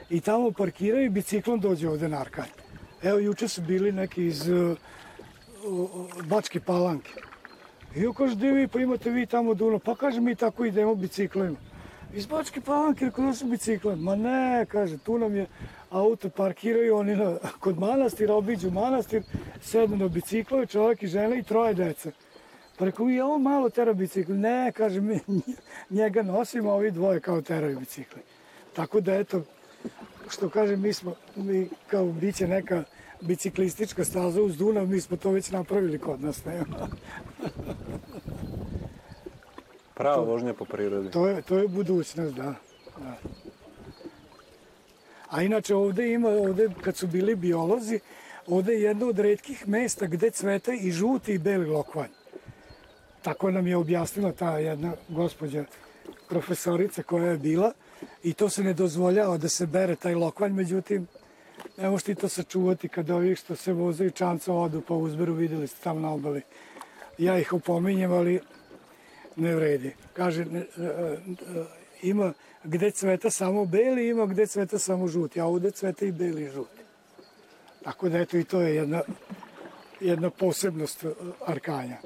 I 0.10 0.21
tamo 0.21 0.52
parkiraju 0.52 1.06
i 1.06 1.10
biciklom 1.10 1.60
dođe 1.60 1.89
ovde 1.89 2.10
na. 2.10 2.45
Evo, 3.04 3.19
juče 3.19 3.48
su 3.48 3.62
bili 3.62 3.91
neki 3.91 4.26
iz 4.26 4.50
uh, 4.50 4.78
Bačke 6.26 6.60
palanke. 6.60 7.12
I 7.95 8.02
ja 8.02 8.13
kaže, 8.13 8.36
gde 8.36 8.52
vi, 8.52 8.67
pa 8.67 8.80
imate 8.80 9.10
vi 9.10 9.26
tamo 9.26 9.54
Dunav. 9.54 9.80
Pa 9.80 9.95
kaže, 9.95 10.21
mi 10.21 10.36
tako 10.36 10.65
idemo 10.65 10.95
biciklima. 10.95 11.56
Iz 12.13 12.25
Bačke 12.25 12.61
palanke, 12.61 13.05
rekao 13.05 13.25
da 13.25 13.33
su 13.33 13.45
bicikle. 13.45 13.95
Ma 13.95 14.15
ne, 14.15 14.65
kaže, 14.65 14.97
tu 14.97 15.17
nam 15.17 15.35
je 15.35 15.47
auto 15.89 16.29
parkiraju, 16.29 16.95
oni 16.95 17.15
na, 17.15 17.37
kod 17.59 17.79
manastira, 17.79 18.33
obiđu 18.33 18.71
manastir, 18.71 19.23
sednu 19.61 19.97
na 19.97 20.07
biciklove, 20.07 20.65
čovjek 20.65 21.03
i 21.03 21.07
žena 21.07 21.35
i 21.35 21.43
troje 21.43 21.73
dece. 21.73 22.11
Pa 22.77 22.85
rekao, 22.85 23.09
i 23.09 23.21
ovo 23.21 23.37
malo 23.37 23.69
tera 23.69 23.93
bicikl. 23.93 24.33
Ne, 24.33 24.71
kaže, 24.71 25.01
mi 25.01 25.19
njega 25.99 26.23
nosimo, 26.23 26.69
a 26.69 26.73
ovi 26.73 26.91
dvoje 26.91 27.19
kao 27.19 27.41
teraju 27.41 27.79
bicikli. 27.79 28.21
Tako 28.73 29.01
da, 29.01 29.15
eto, 29.15 29.41
što 30.29 30.49
kažem, 30.49 30.81
mi 30.81 30.93
smo, 30.93 31.15
mi 31.35 31.69
kao 31.87 32.05
biće 32.05 32.47
neka 32.47 32.83
biciklistička 33.21 34.05
staza 34.05 34.41
uz 34.41 34.57
Dunav, 34.57 34.87
mi 34.87 35.01
smo 35.01 35.17
to 35.17 35.31
već 35.31 35.51
napravili 35.51 35.99
kod 35.99 36.21
nas, 36.21 36.45
ne? 36.45 36.63
Prava 39.95 40.23
vožnja 40.23 40.53
po 40.53 40.65
prirodi. 40.65 41.12
To 41.12 41.27
je, 41.27 41.41
to 41.41 41.58
je 41.58 41.67
budućnost, 41.67 42.36
da. 42.36 42.53
da. 42.97 43.15
A 45.29 45.41
inače 45.41 45.75
ovde 45.75 46.13
ima, 46.13 46.29
ovde 46.29 46.69
kad 46.81 46.95
su 46.95 47.08
bili 47.08 47.36
biolozi, 47.36 47.99
ovde 48.47 48.73
je 48.73 48.81
jedno 48.81 49.08
od 49.08 49.19
redkih 49.19 49.67
mesta 49.67 50.08
gde 50.08 50.29
cveta 50.29 50.73
i 50.73 50.91
žuti 50.91 51.34
i 51.34 51.38
beli 51.38 51.65
lokvanj. 51.65 52.10
Tako 53.21 53.51
nam 53.51 53.67
je 53.67 53.77
objasnila 53.77 54.31
ta 54.31 54.58
jedna 54.58 54.93
gospođa 55.10 55.65
profesorica 56.29 57.03
koja 57.03 57.31
je 57.31 57.38
bila 57.38 57.71
i 58.23 58.34
to 58.34 58.49
se 58.49 58.63
ne 58.63 58.73
dozvoljava 58.73 59.38
da 59.38 59.49
se 59.49 59.65
bere 59.65 59.95
taj 59.95 60.15
lokvanj, 60.15 60.53
međutim, 60.53 61.08
ne 61.77 61.89
možeš 61.89 62.03
ti 62.03 62.15
to 62.15 62.29
sačuvati 62.29 62.88
kad 62.88 63.10
ovi 63.10 63.36
što 63.36 63.55
se 63.55 63.73
vozaju 63.73 64.12
čanca 64.12 64.53
odu 64.53 64.81
pa 64.81 64.93
uzberu, 64.93 65.34
videli 65.34 65.67
ste 65.67 65.84
tamo 65.84 65.99
na 65.99 66.13
obali. 66.13 66.41
Ja 67.17 67.39
ih 67.39 67.53
opominjem, 67.53 68.12
ali 68.12 68.39
ne 69.36 69.56
vredi. 69.56 69.95
Kaže, 70.13 70.45
ne, 70.45 70.60
e, 70.60 70.84
e, 70.84 71.17
ima 72.02 72.34
gde 72.63 72.91
cveta 72.91 73.30
samo 73.30 73.65
beli, 73.65 74.08
ima 74.08 74.26
gde 74.26 74.48
cveta 74.48 74.80
samo 74.80 75.08
žuti, 75.08 75.41
a 75.41 75.45
ovde 75.45 75.71
cveta 75.71 76.06
i 76.06 76.12
beli 76.12 76.43
i 76.43 76.50
žuti. 76.50 76.82
Tako 77.84 78.10
da 78.10 78.17
eto 78.17 78.38
i 78.38 78.43
to 78.43 78.62
je 78.62 78.76
jedna, 78.76 79.02
jedna 80.00 80.30
posebnost 80.30 81.04
e, 81.04 81.13
Arkanja. 81.45 81.98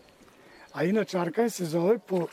A 0.73 0.83
inače 0.83 1.19
Arkanj 1.19 1.49
se 1.49 1.65
zove 1.65 1.99
po 1.99 2.27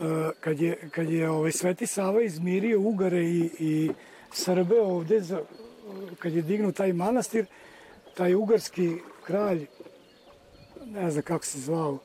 e, 0.00 0.30
kad 0.40 0.60
je, 0.60 0.88
kad 0.90 1.10
je 1.10 1.30
ovaj 1.30 1.52
Sveti 1.52 1.86
Sava 1.86 2.22
izmirio 2.22 2.80
Ugare 2.80 3.24
i, 3.24 3.50
i 3.58 3.90
Srbe 4.32 4.80
ovde, 4.80 5.20
za, 5.20 5.42
kad 6.18 6.32
je 6.32 6.42
dignu 6.42 6.72
taj 6.72 6.92
manastir, 6.92 7.46
taj 8.14 8.34
ugarski 8.34 8.96
kralj, 9.24 9.66
ne 10.86 11.10
znam 11.10 11.22
kako 11.22 11.44
se 11.44 11.60
zvao, 11.60 11.98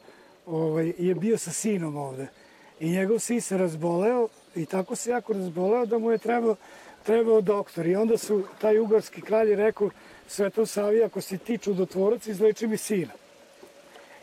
ovaj, 0.45 0.93
je 0.97 1.15
bio 1.15 1.38
sa 1.38 1.51
sinom 1.51 1.97
ovde. 1.97 2.27
I 2.80 2.89
njegov 2.89 3.19
sin 3.19 3.41
se 3.41 3.58
razboleo 3.58 4.27
i 4.56 4.65
tako 4.65 4.95
se 4.95 5.12
jako 5.12 5.34
razboleo 5.34 5.86
da 5.86 5.97
mu 5.97 6.12
je 6.12 6.17
trebao, 6.17 6.56
trebao 7.04 7.41
doktor. 7.41 7.88
I 7.88 7.95
onda 7.95 8.17
su 8.17 8.43
taj 8.62 8.80
ugarski 8.80 9.21
kralj 9.21 9.56
rekao 9.56 9.89
Svetom 10.27 10.65
Savi, 10.65 11.04
ako 11.04 11.21
si 11.21 11.38
ti 11.38 11.58
čudotvorac, 11.58 12.27
izleči 12.27 12.67
mi 12.67 12.77
sina. 12.77 13.12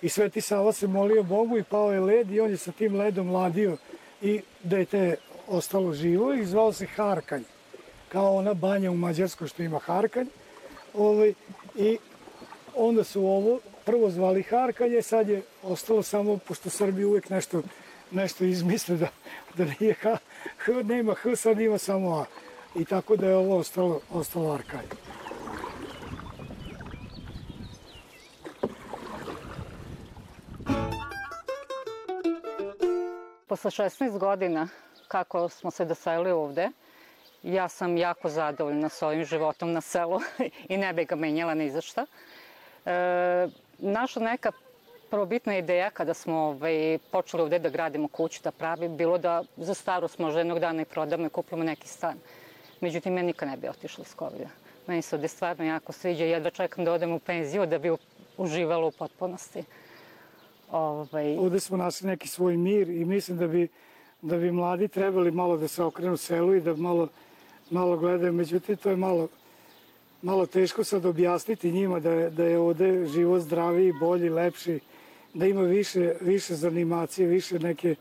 I 0.02 0.08
Sveti 0.08 0.40
Sava 0.40 0.72
se 0.72 0.86
molio 0.86 1.22
Bogu 1.22 1.58
i 1.58 1.62
pao 1.62 1.92
je 1.92 2.00
led 2.00 2.30
i 2.30 2.40
on 2.40 2.50
je 2.50 2.56
sa 2.56 2.72
tim 2.72 2.96
ledom 2.96 3.30
ladio 3.30 3.76
i 4.22 4.40
dete 4.62 4.98
je 4.98 5.16
ostalo 5.48 5.92
živo 5.92 6.34
i 6.34 6.46
zvao 6.46 6.72
se 6.72 6.86
Harkanj. 6.86 7.42
Kao 8.08 8.36
ona 8.36 8.54
banja 8.54 8.90
u 8.90 8.96
Mađarskoj 8.96 9.48
što 9.48 9.62
ima 9.62 9.78
Harkanj. 9.78 10.26
Ovaj, 10.94 11.34
I 11.76 11.98
onda 12.74 13.04
su 13.04 13.26
ovo 13.26 13.60
prvo 13.88 14.10
zvali 14.10 14.42
Harkanje, 14.42 15.02
sad 15.02 15.28
je 15.28 15.42
ostalo 15.62 16.02
samo, 16.02 16.36
pošto 16.36 16.70
Srbi 16.70 17.04
uvek 17.04 17.30
nešto, 17.30 17.62
nešto 18.10 18.44
izmisle 18.44 18.96
da, 18.96 19.08
da 19.56 19.64
nije 19.80 19.94
H, 19.94 20.16
H, 20.58 20.72
nema 20.84 21.14
H, 21.14 21.36
sad 21.36 21.60
ima 21.60 21.78
samo 21.78 22.18
A. 22.18 22.24
I 22.76 22.84
tako 22.84 23.16
da 23.16 23.26
je 23.26 23.36
ovo 23.36 23.56
ostalo, 23.56 24.00
ostalo 24.12 24.52
Arkanje. 24.52 24.88
Posle 33.46 33.70
16 33.70 34.18
godina 34.18 34.68
kako 35.08 35.48
smo 35.48 35.70
se 35.70 35.84
doselili 35.84 36.30
ovde, 36.30 36.68
ja 37.42 37.68
sam 37.68 37.96
jako 37.96 38.28
zadovoljna 38.28 38.88
s 38.88 39.02
ovim 39.02 39.24
životom 39.24 39.72
na 39.72 39.80
selu 39.80 40.20
i 40.68 40.76
ne 40.76 40.92
bi 40.92 41.04
ga 41.04 41.16
menjala 41.16 41.54
ni 41.54 41.70
za 41.70 41.80
šta. 41.80 42.06
E, 42.86 43.48
naša 43.78 44.20
neka 44.20 44.52
prvobitna 45.10 45.58
ideja 45.58 45.90
kada 45.90 46.14
smo 46.14 46.36
ovaj, 46.36 46.98
počeli 47.10 47.42
ovde 47.42 47.58
da 47.58 47.68
gradimo 47.68 48.08
kuću, 48.08 48.40
da 48.44 48.50
pravi, 48.50 48.88
bilo 48.88 49.18
da 49.18 49.44
za 49.56 49.74
starost 49.74 50.18
možda 50.18 50.40
jednog 50.40 50.58
dana 50.58 50.82
i 50.82 50.84
prodamo 50.84 51.26
i 51.26 51.30
kupimo 51.30 51.64
neki 51.64 51.88
stan. 51.88 52.18
Međutim, 52.80 53.16
ja 53.16 53.22
nikad 53.22 53.48
ne 53.48 53.56
bi 53.56 53.68
otišla 53.68 54.04
iz 54.06 54.14
Kovilja. 54.14 54.48
Meni 54.86 55.02
se 55.02 55.16
ovde 55.16 55.28
stvarno 55.28 55.64
jako 55.64 55.92
sviđa 55.92 56.24
i 56.24 56.30
jedva 56.30 56.50
čekam 56.50 56.84
da 56.84 56.92
odem 56.92 57.12
u 57.12 57.18
penziju 57.18 57.66
da 57.66 57.78
bi 57.78 57.96
uživala 58.36 58.86
u 58.86 58.90
potpunosti. 58.90 59.64
Ovaj... 60.70 61.36
Ovde 61.38 61.60
smo 61.60 61.76
našli 61.76 62.06
neki 62.06 62.28
svoj 62.28 62.56
mir 62.56 62.88
i 62.88 63.04
mislim 63.04 63.38
da 63.38 63.46
bi, 63.46 63.68
da 64.22 64.36
bi 64.36 64.52
mladi 64.52 64.88
trebali 64.88 65.30
malo 65.30 65.56
da 65.56 65.68
se 65.68 65.82
okrenu 65.82 66.16
selu 66.16 66.54
i 66.54 66.60
da 66.60 66.76
malo, 66.76 67.08
malo 67.70 67.96
gledaju. 67.96 68.32
Međutim, 68.32 68.76
to 68.76 68.90
je 68.90 68.96
malo, 68.96 69.28
malo 70.22 70.46
teško 70.46 70.84
sad 70.84 71.06
objasniti 71.06 71.72
njima 71.72 72.00
da 72.00 72.10
je, 72.10 72.30
da 72.30 72.44
je 72.44 72.58
ovde 72.58 73.06
život 73.06 73.42
zdraviji, 73.42 73.92
bolji, 73.92 74.28
lepši, 74.28 74.80
da 75.34 75.46
ima 75.46 75.62
više, 75.62 76.14
više 76.20 76.54
zanimacije, 76.54 77.28
više 77.28 77.58
neke, 77.58 77.94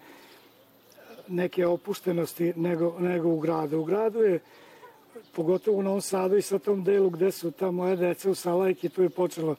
neke 1.27 1.65
opuštenosti 1.65 2.53
nego, 2.55 2.95
nego 2.99 3.29
u 3.29 3.39
gradu. 3.39 3.79
U 3.79 3.83
gradu 3.83 4.19
je, 4.19 4.39
pogotovo 5.31 5.77
u 5.77 5.83
Novom 5.83 6.01
Sadu 6.01 6.37
i 6.37 6.41
sa 6.41 6.59
tom 6.59 6.83
delu 6.83 7.09
gde 7.09 7.31
su 7.31 7.51
ta 7.51 7.71
moja 7.71 7.95
deca 7.95 8.29
u 8.29 8.35
Salajki, 8.35 8.89
tu 8.89 9.03
je 9.03 9.09
počelo 9.09 9.55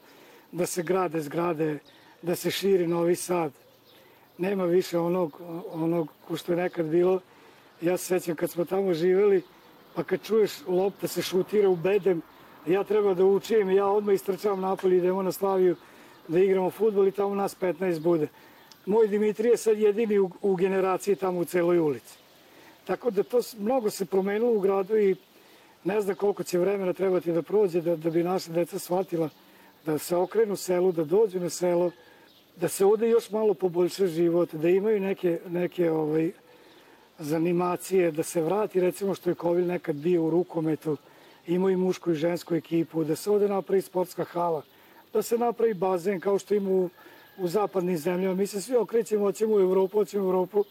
da 0.53 0.67
se 0.67 0.83
grade 0.83 1.21
zgrade, 1.21 1.79
da 2.23 2.35
se 2.35 2.51
širi 2.51 2.87
Novi 2.87 3.17
Sad. 3.17 3.53
Nema 4.39 4.65
više 4.65 4.99
onog, 4.99 5.41
onog 5.73 6.09
ko 6.29 6.37
što 6.37 6.53
je 6.53 6.57
nekad 6.57 6.87
bilo. 6.87 7.21
Ja 7.81 7.97
se 7.97 8.05
sećam 8.05 8.37
kad 8.37 8.51
smo 8.51 8.65
tamo 8.65 8.95
živeli, 8.95 9.43
pa 9.95 10.03
kad 10.03 10.23
čuješ 10.23 10.53
lopta 10.67 11.09
se 11.09 11.23
šutira 11.23 11.69
u 11.69 11.77
bedem, 11.77 12.23
ja 12.69 12.85
treba 12.85 13.15
da 13.15 13.25
učim, 13.25 13.71
ja 13.71 13.87
odmah 13.87 14.15
istrčavam 14.15 14.61
napolje, 14.61 14.97
idemo 14.97 15.23
na 15.23 15.33
Slaviju 15.33 15.77
da 16.29 16.39
igramo 16.39 16.71
futbol 16.71 17.09
i 17.09 17.13
tamo 17.13 17.35
nas 17.35 17.57
15 17.61 18.01
bude. 18.01 18.29
Moj 18.87 19.09
Dimitrije 19.09 19.51
je 19.51 19.57
sad 19.57 19.79
jedini 19.79 20.19
u, 20.19 20.57
generaciji 20.57 21.17
tamo 21.17 21.41
u 21.41 21.45
celoj 21.45 21.79
ulici. 21.79 22.19
Tako 22.85 23.11
da 23.11 23.23
to 23.23 23.41
mnogo 23.59 23.91
se 23.91 24.07
promenilo 24.07 24.53
u 24.53 24.61
gradu 24.61 24.97
i 24.97 25.17
ne 25.85 26.01
znam 26.01 26.17
koliko 26.17 26.43
će 26.43 26.59
vremena 26.59 26.93
trebati 26.93 27.33
da 27.33 27.43
prođe 27.43 27.81
da, 27.81 27.97
da 27.97 28.11
bi 28.11 28.23
naša 28.23 28.53
deca 28.53 28.79
shvatila 28.79 29.29
da 29.87 29.99
se 29.99 30.17
okrenu 30.17 30.57
selu, 30.57 30.93
da 30.93 31.05
dođu 31.05 31.41
na 31.41 31.51
selo, 31.51 31.91
da 32.57 32.69
se 32.69 32.85
ovde 32.85 33.09
još 33.09 33.31
malo 33.31 33.55
poboljša 33.55 34.07
život, 34.07 34.55
da 34.55 34.69
imaju 34.69 35.01
neke, 35.01 35.41
neke 35.49 35.91
ovaj, 35.91 36.31
zanimacije, 37.19 38.11
da 38.11 38.23
se 38.23 38.43
vrati 38.43 38.81
recimo 38.81 39.15
što 39.15 39.31
je 39.31 39.35
Kovil 39.35 39.67
nekad 39.67 39.97
bio 39.97 40.25
u 40.25 40.31
rukometu, 40.31 40.97
imaju 41.49 41.73
i 41.73 41.77
mušku 41.77 42.11
i 42.11 42.15
žensku 42.15 42.55
ekipu, 42.55 43.05
da 43.05 43.17
se 43.17 43.31
ovde 43.31 43.49
napravi 43.49 43.83
sportska 43.83 44.25
hala, 44.25 44.63
da 45.13 45.23
se 45.23 45.39
napravi 45.39 45.75
bazen 45.75 46.21
kao 46.21 46.39
što 46.39 46.55
ima 46.55 46.71
u, 46.71 46.91
u 47.39 47.49
zapadnim 47.49 47.99
zemljama. 47.99 48.35
Mi 48.35 48.47
se 48.47 48.61
svi 48.61 48.77
okrećemo, 48.77 49.25
hoćemo 49.25 49.55
u 49.55 49.61
Evropu, 49.61 49.99
hoćemo 49.99 50.25
u 50.25 50.29
Evropu, 50.29 50.65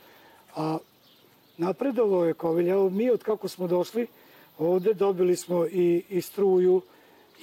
a 0.55 0.77
napredovo 1.57 2.25
je 2.25 2.33
Kovilj. 2.33 2.69
Evo 2.69 2.89
mi 2.89 3.09
od 3.09 3.23
kako 3.23 3.47
smo 3.47 3.67
došli, 3.67 4.07
ovde 4.57 4.93
dobili 4.93 5.35
smo 5.35 5.65
i, 5.65 6.03
i 6.09 6.21
struju, 6.21 6.81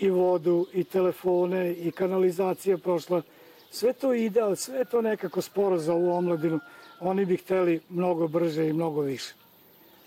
i 0.01 0.11
vodu, 0.11 0.67
i 0.73 0.85
telefone, 0.85 1.73
i 1.73 1.91
kanalizacija 1.91 2.79
prošla. 2.79 3.23
Sve 3.71 3.93
to 3.93 4.15
ide, 4.15 4.41
ali 4.41 4.57
sve 4.57 4.85
to 4.85 5.03
nekako 5.03 5.43
sporo 5.43 5.79
za 5.79 5.95
ovu 5.95 6.13
omladinu. 6.13 6.61
Oni 7.01 7.25
bi 7.25 7.37
hteli 7.37 7.81
mnogo 7.89 8.29
brže 8.29 8.69
i 8.69 8.73
mnogo 8.73 9.01
više. 9.01 9.35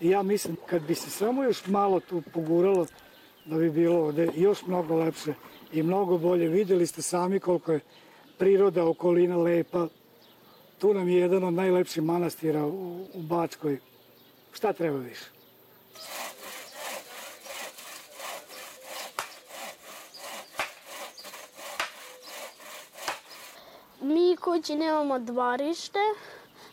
I 0.00 0.08
ja 0.08 0.22
mislim, 0.22 0.56
kad 0.66 0.82
bi 0.82 0.94
se 0.94 1.10
samo 1.10 1.44
još 1.44 1.66
malo 1.66 2.00
tu 2.00 2.22
poguralo, 2.34 2.86
da 3.48 3.56
bi 3.56 3.70
bilo 3.70 3.96
ovde 3.96 4.28
još 4.36 4.66
mnogo 4.66 4.96
lepše 4.96 5.34
i 5.72 5.82
mnogo 5.82 6.18
bolje. 6.18 6.48
Videli 6.48 6.86
ste 6.86 7.02
sami 7.02 7.40
koliko 7.40 7.72
je 7.72 7.80
priroda, 8.38 8.84
okolina 8.84 9.36
lepa. 9.36 9.88
Tu 10.78 10.94
nam 10.94 11.08
je 11.08 11.20
jedan 11.20 11.44
od 11.44 11.54
najlepših 11.54 12.02
manastira 12.02 12.66
u, 12.66 13.06
Bačkoj. 13.14 13.78
Šta 14.52 14.72
treba 14.72 14.98
više? 14.98 15.24
Mi 24.00 24.36
kući 24.36 24.76
nemamo 24.76 25.18
dvorište, 25.18 25.98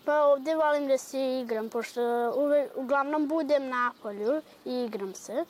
pa 0.06 0.24
ovde 0.24 0.56
volim 0.56 0.88
da 0.88 0.98
se 0.98 1.42
igram, 1.42 1.70
pošto 1.70 2.02
uvek, 2.38 2.72
uglavnom 2.76 3.28
budem 3.28 3.70
na 3.70 3.94
polju 4.02 4.42
i 4.66 4.86
igram 4.86 5.14
se. 5.14 5.46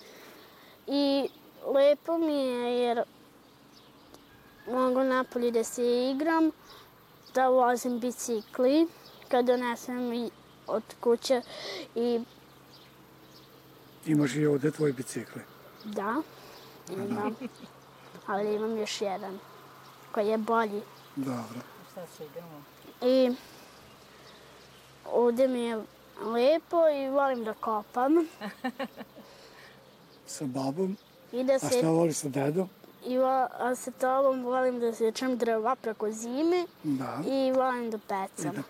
I 0.87 1.29
lepo 1.73 2.17
mi 2.17 2.33
je 2.33 2.79
jer 2.79 3.03
mogu 4.67 5.03
napolje 5.03 5.51
da 5.51 5.63
se 5.63 6.11
igram, 6.11 6.51
da 7.33 7.47
vozim 7.47 7.99
bicikli, 7.99 8.87
kad 9.27 9.45
donesem 9.45 10.13
i 10.13 10.29
od 10.67 10.83
kuće 10.99 11.41
i... 11.95 12.19
Imaš 14.05 14.35
i 14.35 14.45
ovde 14.45 14.71
tvoj 14.71 14.93
bicikli? 14.93 15.41
Da, 15.83 16.21
imam. 16.89 17.35
Ali 18.25 18.55
imam 18.55 18.77
još 18.77 19.01
jedan 19.01 19.39
koji 20.11 20.27
je 20.27 20.37
bolji. 20.37 20.81
Dobro. 21.15 21.59
Šta 21.91 22.07
se 22.07 22.25
igramo? 22.25 22.63
I 23.01 23.35
ovde 25.05 25.47
mi 25.47 25.59
je 25.59 25.83
lepo 26.21 26.89
i 26.89 27.09
volim 27.09 27.43
da 27.43 27.53
kopam. 27.53 28.13
Sa 30.27 30.45
babom? 30.45 30.97
I 31.31 31.43
da 31.43 31.53
A 31.53 31.59
se, 31.59 31.67
šta 31.69 31.89
voliš 31.89 32.15
sa 32.15 32.29
dedom? 32.29 32.69
i 33.05 33.17
vo, 33.17 33.27
a 33.59 33.75
sa 33.75 33.91
tobom 33.91 34.43
volim 34.43 34.79
da 34.79 34.93
sečem 34.93 35.37
drva 35.37 35.75
preko 35.75 36.11
zime 36.11 36.65
Da. 36.83 37.19
i 37.27 37.51
volim 37.51 37.91
da 37.91 37.97
I 37.97 37.99
pecam. 37.99 38.55
da. 38.55 38.63